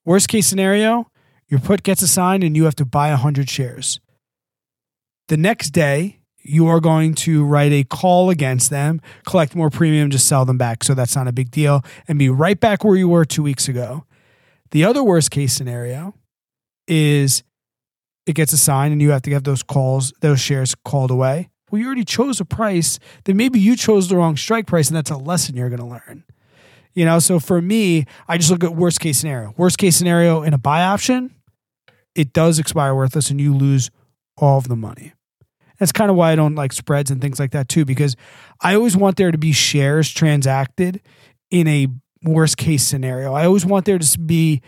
worst 0.04 0.28
case 0.28 0.46
scenario, 0.46 1.10
your 1.46 1.60
put 1.60 1.82
gets 1.82 2.00
assigned 2.00 2.42
and 2.42 2.56
you 2.56 2.64
have 2.64 2.76
to 2.76 2.86
buy 2.86 3.10
100 3.10 3.50
shares. 3.50 4.00
The 5.28 5.36
next 5.36 5.70
day, 5.70 6.20
you 6.42 6.66
are 6.68 6.80
going 6.80 7.14
to 7.14 7.44
write 7.44 7.72
a 7.72 7.84
call 7.84 8.30
against 8.30 8.70
them, 8.70 9.02
collect 9.26 9.54
more 9.54 9.68
premium, 9.68 10.10
just 10.10 10.26
sell 10.26 10.46
them 10.46 10.56
back. 10.56 10.82
So 10.82 10.94
that's 10.94 11.14
not 11.14 11.28
a 11.28 11.32
big 11.32 11.50
deal, 11.50 11.82
and 12.06 12.18
be 12.18 12.30
right 12.30 12.58
back 12.58 12.82
where 12.82 12.96
you 12.96 13.08
were 13.08 13.26
two 13.26 13.42
weeks 13.42 13.68
ago. 13.68 14.04
The 14.70 14.84
other 14.84 15.04
worst 15.04 15.30
case 15.30 15.52
scenario 15.52 16.14
is 16.86 17.42
it 18.26 18.34
gets 18.34 18.54
assigned 18.54 18.92
and 18.92 19.02
you 19.02 19.10
have 19.10 19.22
to 19.22 19.30
get 19.30 19.44
those 19.44 19.62
calls, 19.62 20.12
those 20.20 20.40
shares 20.40 20.74
called 20.74 21.10
away. 21.10 21.50
Well, 21.70 21.80
you 21.80 21.86
already 21.86 22.04
chose 22.04 22.40
a 22.40 22.44
price, 22.44 22.98
then 23.24 23.36
maybe 23.36 23.60
you 23.60 23.76
chose 23.76 24.08
the 24.08 24.16
wrong 24.16 24.36
strike 24.36 24.66
price, 24.66 24.88
and 24.88 24.96
that's 24.96 25.10
a 25.10 25.16
lesson 25.16 25.56
you're 25.56 25.68
going 25.68 25.80
to 25.80 25.86
learn. 25.86 26.24
You 26.94 27.04
know, 27.04 27.18
so 27.18 27.38
for 27.38 27.62
me, 27.62 28.06
I 28.26 28.38
just 28.38 28.50
look 28.50 28.64
at 28.64 28.74
worst 28.74 29.00
case 29.00 29.18
scenario. 29.18 29.54
Worst 29.56 29.78
case 29.78 29.96
scenario 29.96 30.42
in 30.42 30.54
a 30.54 30.58
buy 30.58 30.82
option, 30.82 31.34
it 32.14 32.32
does 32.32 32.58
expire 32.58 32.94
worthless 32.94 33.30
and 33.30 33.40
you 33.40 33.54
lose 33.54 33.90
all 34.36 34.58
of 34.58 34.68
the 34.68 34.76
money. 34.76 35.12
That's 35.78 35.92
kind 35.92 36.10
of 36.10 36.16
why 36.16 36.32
I 36.32 36.34
don't 36.34 36.56
like 36.56 36.72
spreads 36.72 37.10
and 37.10 37.20
things 37.20 37.38
like 37.38 37.52
that 37.52 37.68
too, 37.68 37.84
because 37.84 38.16
I 38.60 38.74
always 38.74 38.96
want 38.96 39.16
there 39.16 39.30
to 39.30 39.38
be 39.38 39.52
shares 39.52 40.10
transacted 40.10 41.00
in 41.50 41.68
a 41.68 41.86
worst 42.24 42.56
case 42.56 42.82
scenario. 42.82 43.32
I 43.32 43.44
always 43.44 43.64
want 43.64 43.84
there 43.84 43.98
to 43.98 44.18
be, 44.18 44.60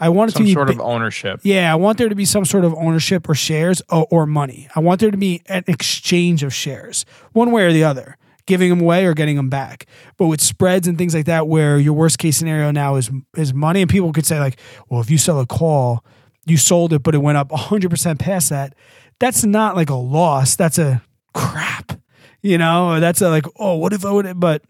I 0.00 0.08
want 0.10 0.30
it 0.30 0.34
Some 0.34 0.42
to 0.42 0.46
be 0.46 0.52
some 0.52 0.66
sort 0.66 0.70
of 0.70 0.80
ownership. 0.80 1.40
yeah, 1.42 1.72
I 1.72 1.76
want 1.76 1.98
there 1.98 2.08
to 2.08 2.14
be 2.14 2.24
some 2.24 2.44
sort 2.44 2.64
of 2.64 2.74
ownership 2.74 3.28
or 3.28 3.34
shares 3.34 3.82
or, 3.90 4.06
or 4.10 4.26
money. 4.26 4.68
I 4.76 4.80
want 4.80 5.00
there 5.00 5.10
to 5.10 5.16
be 5.16 5.42
an 5.46 5.64
exchange 5.66 6.42
of 6.42 6.54
shares, 6.54 7.04
one 7.32 7.50
way 7.50 7.64
or 7.64 7.72
the 7.72 7.84
other, 7.84 8.16
giving 8.46 8.70
them 8.70 8.80
away 8.80 9.04
or 9.06 9.14
getting 9.14 9.36
them 9.36 9.48
back. 9.50 9.86
But 10.16 10.26
with 10.28 10.40
spreads 10.40 10.86
and 10.86 10.96
things 10.96 11.14
like 11.14 11.26
that, 11.26 11.48
where 11.48 11.78
your 11.78 11.94
worst 11.94 12.18
case 12.18 12.36
scenario 12.36 12.70
now 12.70 12.94
is 12.96 13.10
is 13.36 13.52
money, 13.52 13.80
and 13.82 13.90
people 13.90 14.12
could 14.12 14.26
say 14.26 14.38
like, 14.38 14.58
well, 14.88 15.00
if 15.00 15.10
you 15.10 15.18
sell 15.18 15.40
a 15.40 15.46
call, 15.46 16.04
you 16.46 16.56
sold 16.56 16.92
it, 16.92 17.02
but 17.02 17.14
it 17.14 17.18
went 17.18 17.38
up 17.38 17.50
100 17.50 17.90
percent 17.90 18.18
past 18.20 18.50
that. 18.50 18.74
That's 19.18 19.44
not 19.44 19.74
like 19.74 19.90
a 19.90 19.94
loss. 19.96 20.54
That's 20.54 20.78
a 20.78 21.02
crap. 21.34 22.00
You 22.40 22.56
know, 22.56 23.00
that's 23.00 23.20
a 23.20 23.30
like, 23.30 23.46
oh, 23.58 23.74
what 23.76 23.92
if 23.92 24.04
I 24.04 24.12
would? 24.12 24.38
But 24.38 24.62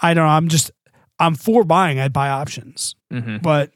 I 0.00 0.14
don't 0.14 0.24
know. 0.24 0.30
I'm 0.32 0.48
just 0.48 0.72
I'm 1.20 1.36
for 1.36 1.62
buying. 1.62 2.00
I'd 2.00 2.12
buy 2.12 2.28
options 2.30 2.96
hmm 3.10 3.36
but 3.36 3.70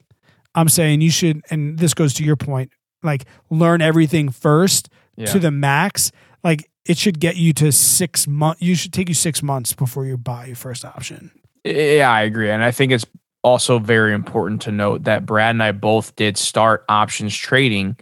I'm 0.57 0.69
saying 0.69 1.01
you 1.03 1.11
should, 1.11 1.43
and 1.51 1.79
this 1.79 1.95
goes 1.95 2.15
to 2.15 2.25
your 2.25 2.35
point, 2.37 2.73
like 3.03 3.25
learn 3.51 3.81
everything 3.83 4.31
first 4.31 4.89
Yeah. 5.17 5.27
to 5.27 5.39
the 5.39 5.51
max. 5.53 6.11
Like 6.43 6.69
it 6.87 6.99
should 6.99 7.21
get 7.21 7.37
you 7.37 7.53
to 7.55 7.71
six 7.73 8.27
months. 8.27 8.63
You 8.63 8.75
should 8.75 8.93
take 8.93 9.09
you 9.09 9.15
six 9.15 9.43
months 9.43 9.73
before 9.75 10.07
you 10.07 10.17
buy 10.17 10.47
your 10.47 10.57
first 10.57 10.85
option. 10.85 11.31
Yeah, 11.65 12.11
I 12.11 12.23
agree. 12.23 12.51
And 12.51 12.63
I 12.65 12.71
think 12.71 12.91
it's 12.93 13.05
also 13.43 13.79
very 13.79 14.13
important 14.15 14.63
to 14.63 14.73
note 14.73 15.05
that 15.05 15.27
Brad 15.27 15.51
and 15.55 15.63
I 15.63 15.73
both 15.73 16.17
did 16.17 16.37
start 16.39 16.85
options 16.89 17.37
trading 17.37 17.97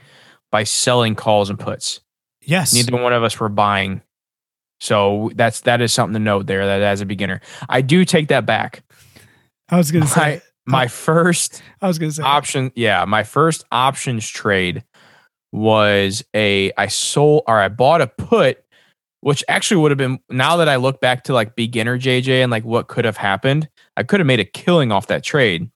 by 0.52 0.64
selling 0.64 1.14
calls 1.14 1.50
and 1.50 1.58
puts. 1.58 2.00
Yes. 2.42 2.72
Neither 2.74 2.96
one 3.02 3.12
of 3.12 3.22
us 3.24 3.40
were 3.40 3.48
buying. 3.48 4.00
So 4.80 5.30
that's 5.34 5.62
that 5.62 5.80
is 5.80 5.92
something 5.92 6.14
to 6.14 6.18
note 6.20 6.46
there 6.46 6.66
that 6.66 6.82
as 6.82 7.00
a 7.00 7.06
beginner. 7.06 7.40
I 7.68 7.80
do 7.80 8.04
take 8.04 8.28
that 8.28 8.44
back. 8.44 8.82
I 9.68 9.76
was 9.78 9.90
gonna 9.90 10.06
say. 10.20 10.42
My 10.66 10.86
first 10.86 11.62
I 11.80 11.86
was 11.86 11.98
gonna 11.98 12.12
say. 12.12 12.22
option, 12.22 12.72
yeah, 12.74 13.04
my 13.04 13.22
first 13.22 13.64
options 13.70 14.28
trade 14.28 14.84
was 15.52 16.24
a 16.34 16.72
I 16.76 16.88
sold 16.88 17.44
or 17.46 17.60
I 17.60 17.68
bought 17.68 18.00
a 18.00 18.06
put, 18.06 18.64
which 19.20 19.44
actually 19.48 19.80
would 19.82 19.90
have 19.90 19.98
been 19.98 20.18
now 20.30 20.56
that 20.56 20.68
I 20.68 20.76
look 20.76 21.00
back 21.00 21.24
to 21.24 21.34
like 21.34 21.54
beginner 21.54 21.98
JJ 21.98 22.42
and 22.42 22.50
like 22.50 22.64
what 22.64 22.88
could 22.88 23.04
have 23.04 23.16
happened, 23.16 23.68
I 23.96 24.02
could 24.02 24.20
have 24.20 24.26
made 24.26 24.40
a 24.40 24.44
killing 24.44 24.90
off 24.90 25.06
that 25.08 25.22
trade. 25.22 25.70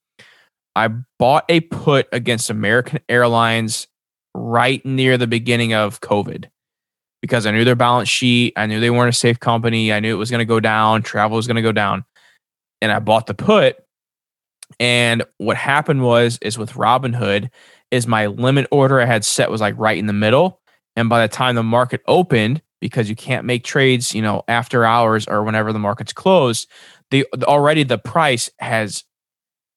I 0.75 0.89
bought 1.19 1.45
a 1.49 1.61
put 1.61 2.09
against 2.13 2.51
American 2.51 3.01
Airlines 3.09 3.89
right 4.35 4.85
near 4.87 5.19
the 5.19 5.27
beginning 5.27 5.75
of 5.75 6.01
COVID 6.01 6.47
because 7.21 7.47
I 7.47 7.51
knew 7.51 7.65
their 7.65 7.75
balance 7.75 8.09
sheet. 8.09 8.53
I 8.57 8.67
knew 8.67 8.81
they 8.81 8.91
weren't 8.91 9.15
a 9.15 9.19
safe 9.19 9.41
company. 9.41 9.93
I 9.93 10.01
knew 10.01 10.15
it 10.15 10.19
was 10.19 10.31
going 10.31 10.41
to 10.41 10.45
go 10.45 10.61
down. 10.61 11.03
Travel 11.03 11.37
was 11.37 11.47
going 11.47 11.57
to 11.57 11.63
go 11.63 11.73
down. 11.73 12.05
And 12.81 12.93
I 12.93 13.01
bought 13.01 13.27
the 13.27 13.35
put. 13.35 13.77
And 14.81 15.25
what 15.39 15.57
happened 15.57 16.03
was, 16.03 16.39
is 16.43 16.59
with 16.59 16.73
Robinhood, 16.73 17.51
is 17.91 18.07
my 18.07 18.27
limit 18.27 18.67
order 18.71 19.01
I 19.01 19.07
had 19.07 19.25
set 19.25 19.51
was 19.51 19.61
like 19.61 19.75
right 19.79 19.99
in 19.99 20.07
the 20.07 20.13
middle. 20.13 20.61
And 20.95 21.09
by 21.09 21.23
the 21.27 21.33
time 21.33 21.55
the 21.55 21.63
market 21.63 22.03
opened, 22.07 22.63
because 22.81 23.09
you 23.09 23.17
can't 23.17 23.45
make 23.45 23.65
trades, 23.65 24.15
you 24.15 24.23
know, 24.23 24.43
after 24.47 24.85
hours 24.85 25.27
or 25.27 25.43
whenever 25.43 25.73
the 25.73 25.79
market's 25.79 26.13
closed, 26.13 26.69
the 27.11 27.27
already 27.43 27.83
the 27.83 27.99
price 27.99 28.51
has 28.61 29.05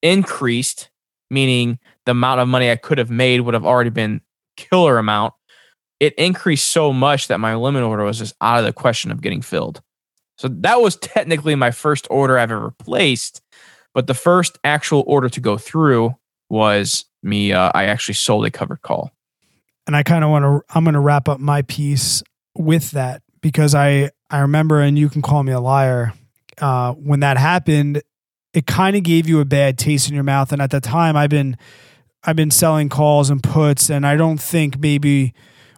increased, 0.02 0.90
meaning 1.30 1.78
the 2.06 2.12
amount 2.12 2.40
of 2.40 2.48
money 2.48 2.70
I 2.70 2.76
could 2.76 2.98
have 2.98 3.10
made 3.10 3.40
would 3.40 3.54
have 3.54 3.66
already 3.66 3.90
been 3.90 4.20
killer 4.56 4.98
amount. 4.98 5.34
It 5.98 6.14
increased 6.14 6.70
so 6.70 6.92
much 6.92 7.28
that 7.28 7.40
my 7.40 7.56
limit 7.56 7.82
order 7.82 8.04
was 8.04 8.18
just 8.18 8.34
out 8.40 8.58
of 8.58 8.64
the 8.64 8.72
question 8.72 9.10
of 9.10 9.20
getting 9.20 9.42
filled. 9.42 9.82
So 10.38 10.48
that 10.48 10.80
was 10.80 10.96
technically 10.96 11.54
my 11.54 11.70
first 11.70 12.06
order 12.10 12.38
I've 12.38 12.52
ever 12.52 12.70
placed, 12.72 13.41
but 13.94 14.06
the 14.06 14.14
first 14.14 14.58
actual 14.64 15.04
order 15.06 15.28
to 15.28 15.40
go 15.40 15.58
through 15.58 16.14
was 16.48 17.04
me. 17.22 17.52
Uh, 17.52 17.70
I 17.74 17.84
actually 17.84 18.14
sold 18.14 18.44
a 18.46 18.50
covered 18.50 18.82
call. 18.82 19.10
and 19.86 19.96
I 19.96 20.02
kind 20.02 20.24
of 20.24 20.30
want 20.30 20.44
to. 20.44 20.62
I'm 20.76 20.84
going 20.84 20.94
to 20.94 21.00
wrap 21.00 21.28
up 21.28 21.40
my 21.40 21.62
piece 21.62 22.22
with 22.56 22.90
that 22.92 23.22
because 23.40 23.74
I 23.74 24.10
I 24.30 24.40
remember, 24.40 24.80
and 24.80 24.98
you 24.98 25.08
can 25.08 25.22
call 25.22 25.42
me 25.42 25.52
a 25.52 25.60
liar. 25.60 26.12
Uh, 26.60 26.92
when 26.92 27.20
that 27.20 27.38
happened, 27.38 28.02
it 28.52 28.66
kind 28.66 28.96
of 28.96 29.02
gave 29.02 29.28
you 29.28 29.40
a 29.40 29.44
bad 29.44 29.78
taste 29.78 30.08
in 30.08 30.14
your 30.14 30.24
mouth. 30.24 30.52
And 30.52 30.60
at 30.62 30.70
the 30.70 30.80
time, 30.80 31.16
I've 31.16 31.30
been 31.30 31.56
I've 32.24 32.36
been 32.36 32.50
selling 32.50 32.88
calls 32.88 33.30
and 33.30 33.42
puts, 33.42 33.90
and 33.90 34.06
I 34.06 34.16
don't 34.16 34.40
think 34.40 34.78
maybe 34.78 35.34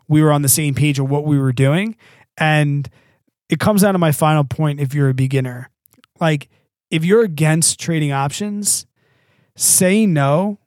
we 0.08 0.22
were 0.22 0.32
on 0.32 0.42
the 0.42 0.48
same 0.48 0.74
page 0.74 0.98
of 0.98 1.08
what 1.08 1.24
we 1.24 1.38
were 1.38 1.52
doing. 1.52 1.96
And 2.36 2.88
it 3.48 3.60
comes 3.60 3.82
down 3.82 3.94
to 3.94 3.98
my 3.98 4.12
final 4.12 4.44
point. 4.44 4.80
If 4.80 4.92
you're 4.94 5.08
a 5.08 5.14
beginner, 5.14 5.70
like 6.20 6.48
if 6.94 7.04
you're 7.04 7.22
against 7.24 7.80
trading 7.80 8.12
options, 8.12 8.87
say 9.57 10.07
no, 10.07 10.59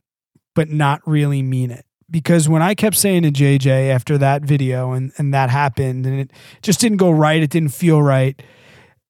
but 0.55 0.69
not 0.69 1.01
really 1.05 1.41
mean 1.41 1.71
it 1.71 1.85
because 2.09 2.47
when 2.49 2.61
I 2.61 2.73
kept 2.73 2.95
saying 2.95 3.23
to 3.23 3.31
JJ 3.31 3.89
after 3.89 4.17
that 4.17 4.41
video 4.43 4.91
and, 4.91 5.11
and 5.17 5.33
that 5.33 5.49
happened 5.49 6.05
and 6.05 6.19
it 6.19 6.31
just 6.61 6.79
didn't 6.79 6.97
go 6.97 7.11
right, 7.11 7.41
it 7.41 7.49
didn't 7.49 7.73
feel 7.73 8.01
right. 8.01 8.41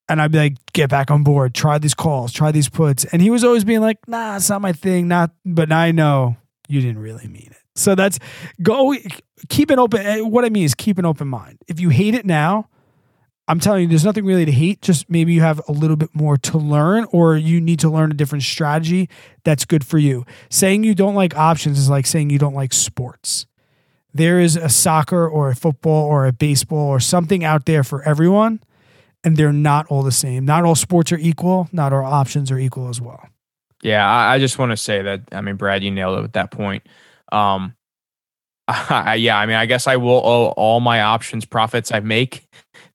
And 0.10 0.22
I'd 0.22 0.32
be 0.32 0.38
like, 0.38 0.58
get 0.74 0.90
back 0.90 1.12
on 1.12 1.24
board, 1.24 1.54
try 1.54 1.78
these 1.78 1.94
calls, 1.94 2.32
try 2.32 2.52
these 2.52 2.70
puts. 2.70 3.04
And 3.06 3.22
he 3.22 3.30
was 3.30 3.44
always 3.44 3.64
being 3.66 3.82
like, 3.82 3.98
nah, 4.08 4.38
it's 4.38 4.50
not 4.50 4.62
my 4.62 4.72
thing. 4.74 5.08
Not, 5.08 5.32
but 5.46 5.72
I 5.72 5.92
know 5.92 6.38
you 6.70 6.82
didn't 6.82 7.00
really 7.00 7.28
mean 7.28 7.50
it. 7.52 7.58
So 7.76 7.94
that's 7.94 8.18
go 8.62 8.96
keep 9.50 9.70
an 9.70 9.80
open. 9.80 10.06
eh, 10.06 10.22
What 10.22 10.46
I 10.46 10.50
mean 10.50 10.64
is 10.64 10.74
keep 10.74 10.98
an 10.98 11.06
open 11.06 11.28
mind. 11.28 11.60
If 11.68 11.80
you 11.80 11.90
hate 11.90 12.16
it 12.16 12.26
now, 12.26 12.70
I'm 13.48 13.60
telling 13.60 13.84
you, 13.84 13.88
there's 13.88 14.04
nothing 14.04 14.26
really 14.26 14.46
to 14.46 14.52
hate. 14.52 14.82
Just 14.82 15.10
maybe 15.10 15.34
you 15.34 15.42
have 15.42 15.62
a 15.68 15.72
little 15.72 15.96
bit 15.96 16.14
more 16.14 16.38
to 16.38 16.58
learn, 16.58 17.06
or 17.12 17.38
you 17.38 17.62
need 17.62 17.80
to 17.80 17.90
learn 17.90 18.12
a 18.12 18.14
different 18.14 18.44
strategy 18.44 19.10
that's 19.44 19.64
good 19.64 19.86
for 19.86 19.98
you. 19.98 20.26
Saying 20.50 20.84
you 20.84 20.94
don't 20.94 21.16
like 21.16 21.36
options 21.38 21.80
is 21.80 21.90
like 21.90 22.06
saying 22.06 22.30
you 22.30 22.40
don't 22.40 22.54
like 22.54 22.74
sports. 22.74 23.46
There 24.14 24.40
is 24.40 24.56
a 24.56 24.68
soccer 24.68 25.28
or 25.28 25.50
a 25.50 25.56
football 25.56 26.06
or 26.06 26.26
a 26.26 26.34
baseball 26.34 26.88
or 26.88 27.00
something 27.00 27.44
out 27.44 27.66
there 27.66 27.84
for 27.84 28.04
everyone, 28.04 28.62
and 29.24 29.38
they're 29.38 29.54
not 29.54 29.86
all 29.88 30.04
the 30.04 30.12
same. 30.12 30.44
Not 30.44 30.66
all 30.66 30.76
sports 30.76 31.12
are 31.12 31.18
equal, 31.18 31.70
not 31.72 31.94
all 31.94 32.04
options 32.04 32.52
are 32.52 32.60
equal 32.60 32.90
as 32.90 33.00
well. 33.00 33.30
Yeah, 33.84 34.10
I, 34.10 34.40
just 34.40 34.58
want 34.58 34.72
to 34.72 34.78
say 34.78 35.04
that. 35.04 35.22
I 35.32 35.42
mean, 35.42 35.56
Brad, 35.56 35.84
you 35.84 35.92
nailed 35.92 36.20
it 36.20 36.24
at 36.24 36.34
that 36.34 36.52
point. 36.52 36.86
Um, 37.32 37.76
I, 38.68 39.16
yeah, 39.16 39.38
I 39.38 39.46
mean, 39.46 39.56
I 39.56 39.66
guess 39.66 39.88
I 39.88 39.98
will 39.98 40.22
owe 40.26 40.48
all 40.58 40.80
my 40.80 41.02
options 41.02 41.46
profits 41.46 41.92
I 41.92 42.00
make. 42.00 42.48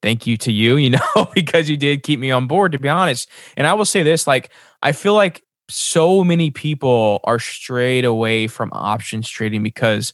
Thank 0.03 0.27
you 0.27 0.37
to 0.38 0.53
you, 0.53 0.77
you 0.77 0.91
know, 1.17 1.31
because 1.35 1.71
you 1.71 1.77
did 1.77 2.03
keep 2.03 2.19
me 2.19 2.31
on 2.31 2.47
board, 2.47 2.73
to 2.73 2.79
be 2.79 2.88
honest. 2.88 3.29
And 3.57 3.67
I 3.67 3.75
will 3.75 3.85
say 3.85 4.03
this: 4.03 4.27
like, 4.27 4.51
I 4.83 4.93
feel 4.93 5.15
like 5.15 5.43
so 5.69 6.23
many 6.25 6.51
people 6.51 7.21
are 7.25 7.38
strayed 7.38 8.05
away 8.05 8.47
from 8.47 8.71
options 8.73 9.29
trading 9.29 9.62
because 9.62 10.12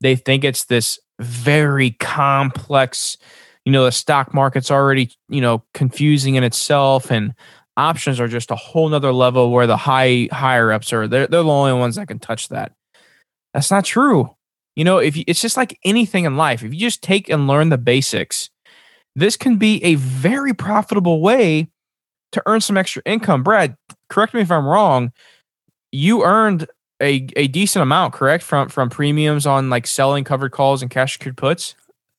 they 0.00 0.16
think 0.16 0.44
it's 0.44 0.64
this 0.64 0.98
very 1.20 1.92
complex. 1.92 3.16
You 3.64 3.72
know, 3.72 3.84
the 3.84 3.92
stock 3.92 4.34
market's 4.34 4.70
already 4.70 5.12
you 5.28 5.40
know 5.40 5.64
confusing 5.74 6.34
in 6.34 6.44
itself, 6.44 7.10
and 7.10 7.34
options 7.76 8.20
are 8.20 8.28
just 8.28 8.50
a 8.50 8.56
whole 8.56 8.88
nother 8.88 9.12
level 9.12 9.50
where 9.50 9.66
the 9.66 9.76
high 9.76 10.28
higher 10.30 10.72
ups 10.72 10.92
are 10.92 11.08
they're, 11.08 11.26
they're 11.26 11.42
the 11.42 11.48
only 11.48 11.72
ones 11.72 11.96
that 11.96 12.08
can 12.08 12.18
touch 12.18 12.48
that 12.48 12.72
that's 13.54 13.70
not 13.70 13.84
true 13.84 14.28
you 14.76 14.84
know 14.84 14.98
if 14.98 15.16
you, 15.16 15.24
it's 15.26 15.40
just 15.40 15.56
like 15.56 15.78
anything 15.84 16.24
in 16.24 16.36
life 16.36 16.62
if 16.62 16.74
you 16.74 16.80
just 16.80 17.02
take 17.02 17.28
and 17.28 17.46
learn 17.46 17.70
the 17.70 17.78
basics 17.78 18.50
this 19.16 19.36
can 19.36 19.56
be 19.56 19.82
a 19.84 19.94
very 19.96 20.54
profitable 20.54 21.20
way 21.20 21.68
to 22.32 22.42
earn 22.46 22.60
some 22.60 22.76
extra 22.76 23.02
income 23.04 23.42
brad 23.42 23.76
correct 24.08 24.34
me 24.34 24.40
if 24.40 24.50
i'm 24.50 24.66
wrong 24.66 25.12
you 25.92 26.22
earned 26.24 26.66
a, 27.02 27.26
a 27.36 27.48
decent 27.48 27.82
amount 27.82 28.12
correct 28.12 28.44
from 28.44 28.68
from 28.68 28.90
premiums 28.90 29.46
on 29.46 29.70
like 29.70 29.86
selling 29.86 30.22
covered 30.22 30.52
calls 30.52 30.82
and 30.82 30.90
cash 30.90 31.14
secured 31.14 31.36
puts 31.36 31.74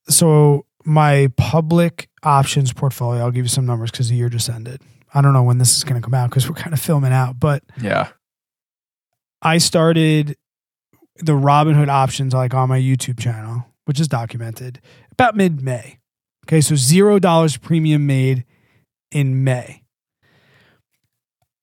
So 0.09 0.65
my 0.83 1.31
public 1.37 2.09
options 2.23 2.73
portfolio, 2.73 3.21
I'll 3.21 3.31
give 3.31 3.45
you 3.45 3.49
some 3.49 3.67
numbers 3.67 3.91
because 3.91 4.09
the 4.09 4.15
year 4.15 4.29
just 4.29 4.49
ended. 4.49 4.81
I 5.13 5.21
don't 5.21 5.33
know 5.33 5.43
when 5.43 5.59
this 5.59 5.77
is 5.77 5.83
going 5.83 6.01
to 6.01 6.03
come 6.03 6.15
out 6.15 6.31
because 6.31 6.49
we're 6.49 6.55
kind 6.55 6.73
of 6.73 6.79
filming 6.79 7.13
out, 7.13 7.39
but 7.39 7.63
yeah 7.79 8.09
I 9.43 9.59
started 9.59 10.35
the 11.17 11.33
Robinhood 11.33 11.87
options 11.87 12.33
like 12.33 12.53
on 12.53 12.69
my 12.69 12.79
YouTube 12.79 13.19
channel, 13.19 13.65
which 13.85 13.99
is 13.99 14.07
documented 14.07 14.81
about 15.11 15.35
mid 15.35 15.61
May. 15.61 15.99
Okay, 16.45 16.61
so 16.61 16.75
zero 16.75 17.19
dollars 17.19 17.57
premium 17.57 18.05
made 18.05 18.45
in 19.11 19.43
May. 19.43 19.83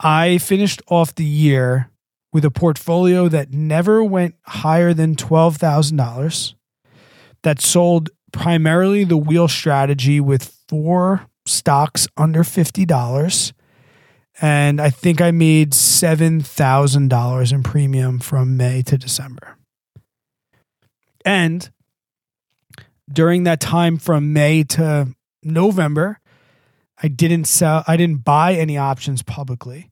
I 0.01 0.39
finished 0.39 0.81
off 0.89 1.15
the 1.15 1.25
year 1.25 1.91
with 2.33 2.45
a 2.45 2.51
portfolio 2.51 3.29
that 3.29 3.53
never 3.53 4.05
went 4.05 4.37
higher 4.45 4.95
than 4.95 5.17
twelve 5.17 5.57
thousand 5.57 5.97
dollars. 5.97 6.55
That 7.43 7.61
sold 7.61 8.11
primarily 8.33 9.05
the 9.05 9.17
wheel 9.17 9.49
strategy 9.49 10.21
with 10.21 10.57
four 10.69 11.27
stocks 11.47 12.07
under 12.17 12.45
fifty 12.45 12.85
dollars 12.85 13.53
and 14.41 14.81
I 14.81 14.91
think 14.91 15.21
I 15.21 15.31
made 15.31 15.75
seven 15.75 16.41
thousand 16.41 17.09
dollars 17.09 17.53
in 17.53 17.63
premium 17.63 18.19
from 18.19 18.57
May 18.57 18.83
to 18.83 18.97
December. 18.97 19.57
And 21.25 21.71
during 23.13 23.45
that 23.45 23.61
time 23.61 23.99
from 23.99 24.33
May 24.33 24.63
to 24.65 25.09
November, 25.43 26.21
I 27.03 27.09
didn't 27.09 27.45
sell 27.45 27.85
I 27.87 27.97
didn't 27.97 28.25
buy 28.25 28.55
any 28.55 28.77
options 28.77 29.23
publicly. 29.23 29.91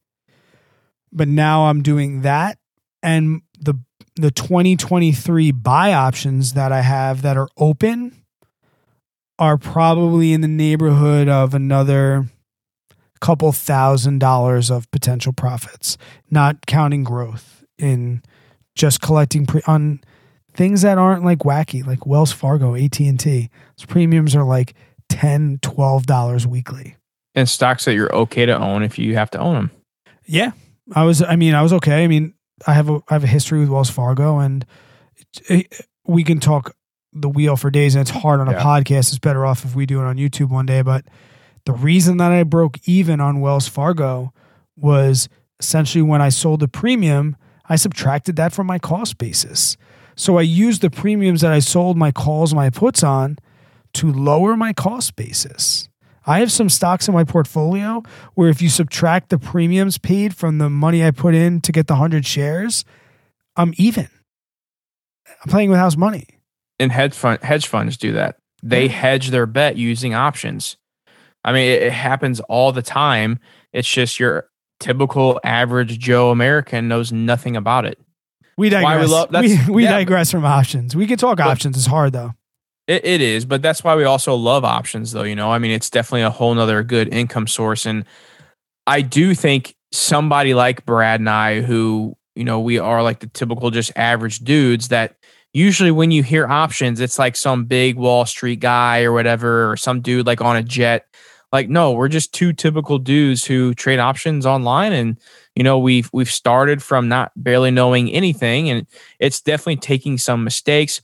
but 1.12 1.29
now 1.29 1.66
I'm 1.66 1.83
doing 1.83 2.22
that 2.22 2.59
and 3.02 3.42
the 3.59 3.74
the 4.16 4.31
2023 4.31 5.50
buy 5.52 5.92
options 5.92 6.55
that 6.55 6.72
I 6.72 6.81
have 6.81 7.22
that 7.22 7.37
are 7.37 7.48
open 7.57 8.22
are 9.38 9.59
probably 9.59 10.33
in 10.33 10.40
the 10.40 10.48
neighborhood 10.48 11.29
of 11.29 11.55
another 11.55 12.26
couple 13.20 13.52
thousand 13.52 14.18
dollars 14.18 14.70
of 14.70 14.90
potential 14.90 15.33
profits, 15.33 15.96
not 16.31 16.66
counting 16.66 17.05
growth 17.05 17.64
in 17.79 18.22
just 18.74 19.00
collecting 19.00 19.46
pre- 19.46 19.62
on 19.66 20.00
things 20.57 20.83
that 20.83 20.99
aren't 20.99 21.25
like 21.25 21.40
wacky, 21.40 21.87
like 21.87 22.07
Wells 22.07 22.33
Fargo, 22.33 22.75
AT&T. 22.75 23.14
Those 23.77 23.87
premiums 23.87 24.35
are 24.35 24.45
like 24.45 24.75
10 25.11 25.59
$12 25.59 26.47
weekly. 26.47 26.97
And 27.35 27.49
stocks 27.49 27.85
that 27.85 27.95
you're 27.95 28.14
okay 28.14 28.47
to 28.47 28.59
own 28.59 28.83
if 28.83 28.99
you 28.99 29.14
have 29.14 29.31
to 29.33 29.38
own 29.38 29.55
them. 29.55 29.71
Yeah. 30.25 30.53
I 30.95 31.05
was 31.05 31.23
I 31.23 31.37
mean, 31.37 31.55
I 31.55 31.62
was 31.62 31.73
okay. 31.75 32.03
I 32.03 32.07
mean, 32.07 32.35
I 32.66 32.73
have 32.73 32.88
a 32.88 33.01
I 33.09 33.14
have 33.14 33.25
a 33.25 33.29
history 33.29 33.61
with 33.61 33.69
Wells 33.69 33.90
Fargo 33.90 34.38
and 34.38 34.64
it, 35.49 35.51
it, 35.51 35.87
we 36.07 36.25
can 36.25 36.40
talk 36.40 36.75
the 37.12 37.29
wheel 37.29 37.57
for 37.57 37.71
days 37.71 37.95
and 37.95 38.03
it's 38.03 38.11
hard 38.11 38.40
on 38.40 38.49
a 38.49 38.53
yeah. 38.53 38.62
podcast. 38.62 39.11
It's 39.11 39.19
better 39.19 39.45
off 39.45 39.64
if 39.64 39.75
we 39.75 39.85
do 39.85 40.01
it 40.01 40.05
on 40.05 40.16
YouTube 40.16 40.49
one 40.49 40.66
day, 40.66 40.83
but 40.83 41.05
the 41.66 41.73
reason 41.73 42.16
that 42.19 42.33
I 42.33 42.45
broke 42.45 42.79
even 42.88 43.21
on 43.21 43.40
Wells 43.40 43.69
Fargo 43.69 44.33
was 44.77 45.29
essentially 45.61 46.03
when 46.03 46.23
I 46.23 46.29
sold 46.29 46.61
the 46.61 46.69
premium, 46.69 47.37
I 47.69 47.77
subtracted 47.77 48.37
that 48.37 48.53
from 48.53 48.66
my 48.66 48.79
cost 48.79 49.19
basis. 49.19 49.77
So 50.16 50.38
I 50.38 50.42
used 50.42 50.81
the 50.81 50.90
premiums 50.90 51.42
that 51.42 51.52
I 51.52 51.59
sold 51.59 51.96
my 51.96 52.11
calls, 52.11 52.55
my 52.55 52.70
puts 52.70 53.05
on 53.05 53.37
to 53.94 54.11
lower 54.11 54.57
my 54.57 54.72
cost 54.72 55.14
basis. 55.14 55.88
I 56.26 56.40
have 56.40 56.50
some 56.50 56.68
stocks 56.68 57.07
in 57.07 57.14
my 57.14 57.22
portfolio 57.22 58.02
where 58.35 58.48
if 58.48 58.61
you 58.61 58.68
subtract 58.68 59.29
the 59.29 59.38
premiums 59.38 59.98
paid 59.98 60.35
from 60.35 60.59
the 60.59 60.68
money 60.68 61.05
I 61.05 61.12
put 61.12 61.35
in 61.35 61.61
to 61.61 61.70
get 61.70 61.87
the 61.87 61.94
100 61.94 62.26
shares, 62.26 62.85
I'm 63.57 63.74
even. 63.76 64.09
I'm 65.29 65.50
playing 65.50 65.70
with 65.70 65.79
house 65.79 65.96
money. 65.96 66.26
And 66.79 66.90
hedge 66.90 67.14
fund 67.14 67.42
hedge 67.42 67.66
funds 67.66 67.96
do 67.96 68.12
that. 68.12 68.37
They 68.62 68.88
hedge 68.88 69.31
their 69.31 69.46
bet 69.46 69.76
using 69.76 70.14
options. 70.14 70.76
I 71.44 71.52
mean, 71.52 71.70
it, 71.70 71.83
it 71.85 71.92
happens 71.92 72.40
all 72.40 72.72
the 72.72 72.83
time. 72.83 73.38
It's 73.72 73.88
just 73.88 74.18
your 74.18 74.48
typical 74.81 75.40
average 75.44 75.98
Joe 75.98 76.31
American 76.31 76.88
knows 76.88 77.12
nothing 77.12 77.57
about 77.57 77.87
it. 77.87 77.98
We 78.57 78.71
digress. 78.71 79.07
We, 79.07 79.12
love, 79.12 79.31
we, 79.33 79.59
we 79.71 79.85
yeah, 79.85 79.99
digress 79.99 80.31
from 80.31 80.45
options. 80.45 80.97
We 80.97 81.07
can 81.07 81.19
talk 81.19 81.40
options. 81.40 81.77
It's 81.77 81.87
hard 81.87 82.12
though. 82.12 82.33
It, 82.87 83.05
it 83.05 83.21
is, 83.21 83.45
but 83.45 83.62
that's 83.62 83.83
why 83.83 83.97
we 83.97 84.05
also 84.05 84.35
love 84.35 84.64
options, 84.64 85.12
though. 85.12 85.25
You 85.25 85.35
know, 85.35 85.51
I 85.51 85.59
mean, 85.59 85.73
it's 85.73 85.90
definitely 85.90 86.23
a 86.23 86.31
whole 86.31 86.55
nother 86.55 86.83
good 86.85 87.12
income 87.12 87.49
source. 87.49 87.85
And 87.85 88.05
I 88.87 89.03
do 89.03 89.35
think 89.35 89.75
somebody 89.90 90.55
like 90.55 90.87
Brad 90.87 91.21
and 91.21 91.29
I, 91.29 91.62
who, 91.62 92.16
you 92.37 92.45
know, 92.45 92.61
we 92.61 92.79
are 92.79 93.03
like 93.03 93.19
the 93.19 93.27
typical 93.27 93.71
just 93.71 93.90
average 93.97 94.38
dudes 94.38 94.88
that 94.88 95.16
usually 95.53 95.90
when 95.90 96.12
you 96.12 96.23
hear 96.23 96.47
options, 96.47 97.01
it's 97.01 97.19
like 97.19 97.35
some 97.35 97.64
big 97.64 97.97
Wall 97.97 98.25
Street 98.25 98.61
guy 98.61 99.03
or 99.03 99.12
whatever, 99.12 99.71
or 99.73 99.77
some 99.77 100.01
dude 100.01 100.27
like 100.27 100.40
on 100.40 100.57
a 100.57 100.62
jet 100.62 101.07
like 101.52 101.68
no 101.68 101.92
we're 101.92 102.09
just 102.09 102.32
two 102.32 102.52
typical 102.52 102.98
dudes 102.98 103.44
who 103.44 103.74
trade 103.74 103.98
options 103.98 104.46
online 104.46 104.92
and 104.92 105.18
you 105.54 105.62
know 105.62 105.78
we've 105.78 106.11
we've 106.12 106.30
started 106.30 106.82
from 106.82 107.09
not 107.09 107.32
barely 107.37 107.70
knowing 107.70 108.11
anything 108.11 108.68
and 108.68 108.87
it's 109.18 109.40
definitely 109.40 109.76
taking 109.76 110.18
some 110.18 110.44
mistakes 110.44 111.00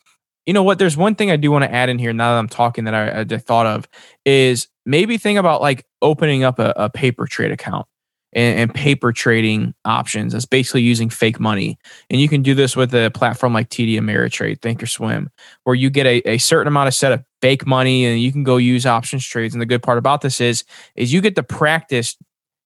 you 0.47 0.53
know 0.53 0.63
what 0.63 0.79
there's 0.79 0.97
one 0.97 1.15
thing 1.15 1.31
i 1.31 1.37
do 1.37 1.51
want 1.51 1.65
to 1.65 1.73
add 1.73 1.89
in 1.89 1.99
here 1.99 2.13
now 2.13 2.33
that 2.33 2.39
i'm 2.39 2.49
talking 2.49 2.85
that 2.85 2.95
i, 2.95 3.21
I 3.21 3.25
thought 3.39 3.67
of 3.67 3.89
is 4.25 4.69
maybe 4.85 5.19
think 5.19 5.39
about 5.39 5.61
like 5.61 5.85
opening 6.01 6.45
up 6.45 6.59
a, 6.59 6.73
a 6.77 6.91
paper 6.91 7.27
trade 7.27 7.53
account 7.53 7.87
and, 8.33 8.75
paper 8.75 9.13
trading 9.13 9.75
options. 9.85 10.33
That's 10.33 10.47
basically 10.47 10.83
using 10.83 11.11
fake 11.11 11.39
money. 11.39 11.79
And 12.11 12.21
you 12.21 12.29
can 12.29 12.43
do 12.43 12.55
this 12.55 12.77
with 12.77 12.95
a 12.95 13.11
platform 13.11 13.53
like 13.53 13.69
TD 13.69 13.99
Ameritrade, 13.99 14.61
Thinkorswim, 14.61 15.29
where 15.65 15.75
you 15.75 15.91
get 15.91 16.07
a, 16.07 16.29
a 16.29 16.39
certain 16.39 16.69
amount 16.69 16.89
of 16.89 16.95
set 16.95 17.13
of 17.13 17.25
fake 17.43 17.67
money 17.67 18.07
and 18.07 18.23
you 18.23 18.33
can 18.33 18.45
go 18.45 18.57
use 18.57 18.87
options 18.87 19.27
trades. 19.27 19.55
And 19.55 19.61
the 19.61 19.67
good 19.67 19.83
part 19.83 19.99
about 19.99 20.23
this 20.23 20.41
is, 20.41 20.65
is 20.95 21.13
you 21.13 21.21
get 21.21 21.35
to 21.37 21.43
practice 21.43 22.17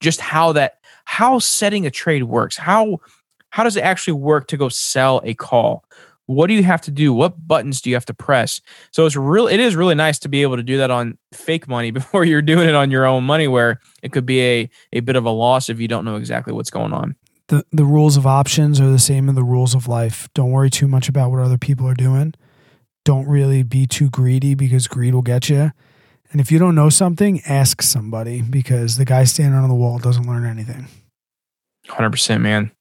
just 0.00 0.20
how 0.20 0.52
that 0.52 0.78
how 1.06 1.38
setting 1.38 1.86
a 1.86 1.90
trade 1.90 2.24
works. 2.24 2.56
How 2.56 2.98
how 3.50 3.64
does 3.64 3.76
it 3.76 3.82
actually 3.82 4.12
work 4.14 4.48
to 4.48 4.56
go 4.56 4.68
sell 4.68 5.20
a 5.24 5.34
call? 5.34 5.84
what 6.26 6.48
do 6.48 6.54
you 6.54 6.62
have 6.64 6.80
to 6.80 6.90
do 6.90 7.12
what 7.12 7.46
buttons 7.46 7.80
do 7.80 7.88
you 7.88 7.96
have 7.96 8.04
to 8.04 8.14
press 8.14 8.60
so 8.90 9.06
it's 9.06 9.16
real 9.16 9.46
it 9.46 9.60
is 9.60 9.76
really 9.76 9.94
nice 9.94 10.18
to 10.18 10.28
be 10.28 10.42
able 10.42 10.56
to 10.56 10.62
do 10.62 10.76
that 10.78 10.90
on 10.90 11.16
fake 11.32 11.68
money 11.68 11.90
before 11.92 12.24
you're 12.24 12.42
doing 12.42 12.68
it 12.68 12.74
on 12.74 12.90
your 12.90 13.06
own 13.06 13.24
money 13.24 13.48
where 13.48 13.80
it 14.02 14.12
could 14.12 14.26
be 14.26 14.40
a, 14.40 14.70
a 14.92 15.00
bit 15.00 15.16
of 15.16 15.24
a 15.24 15.30
loss 15.30 15.68
if 15.68 15.80
you 15.80 15.88
don't 15.88 16.04
know 16.04 16.16
exactly 16.16 16.52
what's 16.52 16.70
going 16.70 16.92
on 16.92 17.14
the, 17.48 17.64
the 17.70 17.84
rules 17.84 18.16
of 18.16 18.26
options 18.26 18.80
are 18.80 18.90
the 18.90 18.98
same 18.98 19.28
as 19.28 19.36
the 19.36 19.44
rules 19.44 19.74
of 19.74 19.86
life 19.86 20.28
don't 20.34 20.50
worry 20.50 20.68
too 20.68 20.88
much 20.88 21.08
about 21.08 21.30
what 21.30 21.40
other 21.40 21.58
people 21.58 21.86
are 21.86 21.94
doing 21.94 22.34
don't 23.06 23.26
really 23.26 23.62
be 23.62 23.86
too 23.86 24.10
greedy 24.10 24.54
because 24.54 24.86
greed 24.86 25.14
will 25.14 25.22
get 25.22 25.48
you 25.48 25.70
and 26.32 26.40
if 26.40 26.52
you 26.52 26.58
don't 26.58 26.74
know 26.74 26.90
something 26.90 27.40
ask 27.46 27.80
somebody 27.80 28.42
because 28.42 28.98
the 28.98 29.04
guy 29.04 29.24
standing 29.24 29.58
on 29.58 29.68
the 29.68 29.74
wall 29.74 29.98
doesn't 29.98 30.26
learn 30.26 30.44
anything 30.44 30.86
100% 31.88 32.40
man 32.40 32.72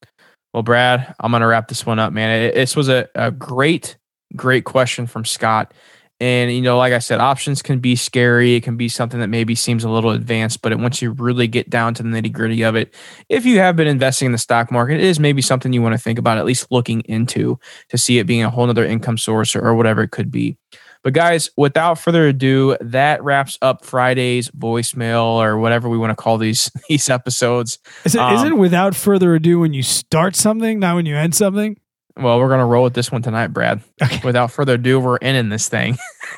well, 0.55 0.63
Brad, 0.63 1.13
I'm 1.19 1.31
going 1.33 1.41
to 1.41 1.47
wrap 1.47 1.67
this 1.67 1.85
one 1.85 1.99
up, 1.99 2.13
man. 2.13 2.43
It, 2.43 2.55
this 2.55 2.77
was 2.77 2.87
a, 2.87 3.09
a 3.13 3.29
great, 3.29 3.97
great 4.37 4.63
question 4.63 5.05
from 5.05 5.25
Scott. 5.25 5.73
And, 6.21 6.51
you 6.51 6.61
know, 6.61 6.77
like 6.77 6.93
I 6.93 6.99
said, 6.99 7.19
options 7.19 7.61
can 7.61 7.79
be 7.79 7.97
scary. 7.97 8.55
It 8.55 8.63
can 8.63 8.77
be 8.77 8.87
something 8.87 9.19
that 9.19 9.27
maybe 9.27 9.53
seems 9.53 9.83
a 9.83 9.89
little 9.89 10.11
advanced, 10.11 10.61
but 10.61 10.71
it, 10.71 10.79
once 10.79 11.01
you 11.01 11.11
really 11.11 11.47
get 11.47 11.69
down 11.69 11.93
to 11.95 12.03
the 12.03 12.09
nitty 12.09 12.31
gritty 12.31 12.63
of 12.63 12.75
it, 12.75 12.95
if 13.27 13.45
you 13.45 13.59
have 13.59 13.75
been 13.75 13.87
investing 13.87 14.27
in 14.27 14.31
the 14.31 14.37
stock 14.37 14.71
market, 14.71 14.95
it 14.95 15.03
is 15.03 15.19
maybe 15.19 15.41
something 15.41 15.73
you 15.73 15.81
want 15.81 15.93
to 15.93 15.99
think 15.99 16.17
about, 16.17 16.37
at 16.37 16.45
least 16.45 16.71
looking 16.71 17.01
into 17.01 17.59
to 17.89 17.97
see 17.97 18.17
it 18.17 18.25
being 18.25 18.43
a 18.43 18.49
whole 18.49 18.69
other 18.69 18.85
income 18.85 19.17
source 19.17 19.55
or, 19.57 19.61
or 19.61 19.75
whatever 19.75 20.03
it 20.03 20.11
could 20.11 20.31
be. 20.31 20.57
But 21.03 21.13
guys, 21.13 21.51
without 21.55 21.99
further 21.99 22.29
ado, 22.29 22.77
that 22.81 23.23
wraps 23.23 23.59
up 23.61 23.85
Friday's 23.85 24.49
voicemail 24.49 25.35
or 25.35 25.59
whatever 25.59 25.87
we 25.87 25.99
want 25.99 26.09
to 26.09 26.15
call 26.15 26.39
these 26.39 26.71
these 26.89 27.09
episodes. 27.09 27.77
Is 28.05 28.15
it, 28.15 28.21
um, 28.21 28.33
is 28.33 28.43
it 28.43 28.57
without 28.57 28.95
further 28.95 29.35
ado 29.35 29.59
when 29.59 29.73
you 29.73 29.83
start 29.83 30.35
something, 30.35 30.79
not 30.79 30.95
when 30.95 31.05
you 31.05 31.15
end 31.15 31.35
something? 31.35 31.77
Well, 32.17 32.39
we're 32.39 32.49
gonna 32.49 32.65
roll 32.65 32.83
with 32.83 32.93
this 32.93 33.11
one 33.11 33.21
tonight, 33.21 33.47
Brad. 33.47 33.81
Okay. 34.01 34.21
Without 34.23 34.51
further 34.51 34.75
ado, 34.75 34.99
we're 34.99 35.17
ending 35.21 35.49
this 35.49 35.67
thing. 35.67 35.97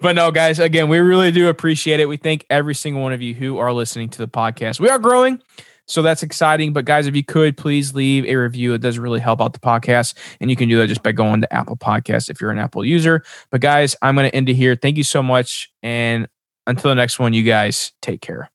but 0.00 0.14
no, 0.14 0.30
guys, 0.30 0.58
again, 0.58 0.88
we 0.88 0.98
really 0.98 1.32
do 1.32 1.48
appreciate 1.48 1.98
it. 2.00 2.06
We 2.06 2.16
thank 2.16 2.46
every 2.48 2.74
single 2.74 3.02
one 3.02 3.12
of 3.12 3.20
you 3.20 3.34
who 3.34 3.58
are 3.58 3.72
listening 3.72 4.10
to 4.10 4.18
the 4.18 4.28
podcast. 4.28 4.78
We 4.78 4.88
are 4.88 4.98
growing. 4.98 5.42
So 5.86 6.02
that's 6.02 6.22
exciting. 6.22 6.72
But 6.72 6.84
guys, 6.84 7.06
if 7.06 7.16
you 7.16 7.24
could 7.24 7.56
please 7.56 7.94
leave 7.94 8.24
a 8.26 8.36
review, 8.36 8.74
it 8.74 8.80
does 8.80 8.98
really 8.98 9.18
help 9.20 9.40
out 9.40 9.52
the 9.52 9.58
podcast. 9.58 10.14
And 10.40 10.48
you 10.48 10.56
can 10.56 10.68
do 10.68 10.78
that 10.78 10.86
just 10.86 11.02
by 11.02 11.12
going 11.12 11.40
to 11.40 11.52
Apple 11.52 11.76
Podcasts 11.76 12.30
if 12.30 12.40
you're 12.40 12.52
an 12.52 12.58
Apple 12.58 12.84
user. 12.84 13.24
But 13.50 13.60
guys, 13.60 13.96
I'm 14.02 14.14
going 14.14 14.30
to 14.30 14.34
end 14.34 14.48
it 14.48 14.54
here. 14.54 14.76
Thank 14.76 14.96
you 14.96 15.04
so 15.04 15.22
much. 15.22 15.70
And 15.82 16.28
until 16.66 16.90
the 16.90 16.94
next 16.94 17.18
one, 17.18 17.32
you 17.32 17.42
guys 17.42 17.92
take 18.00 18.20
care. 18.20 18.51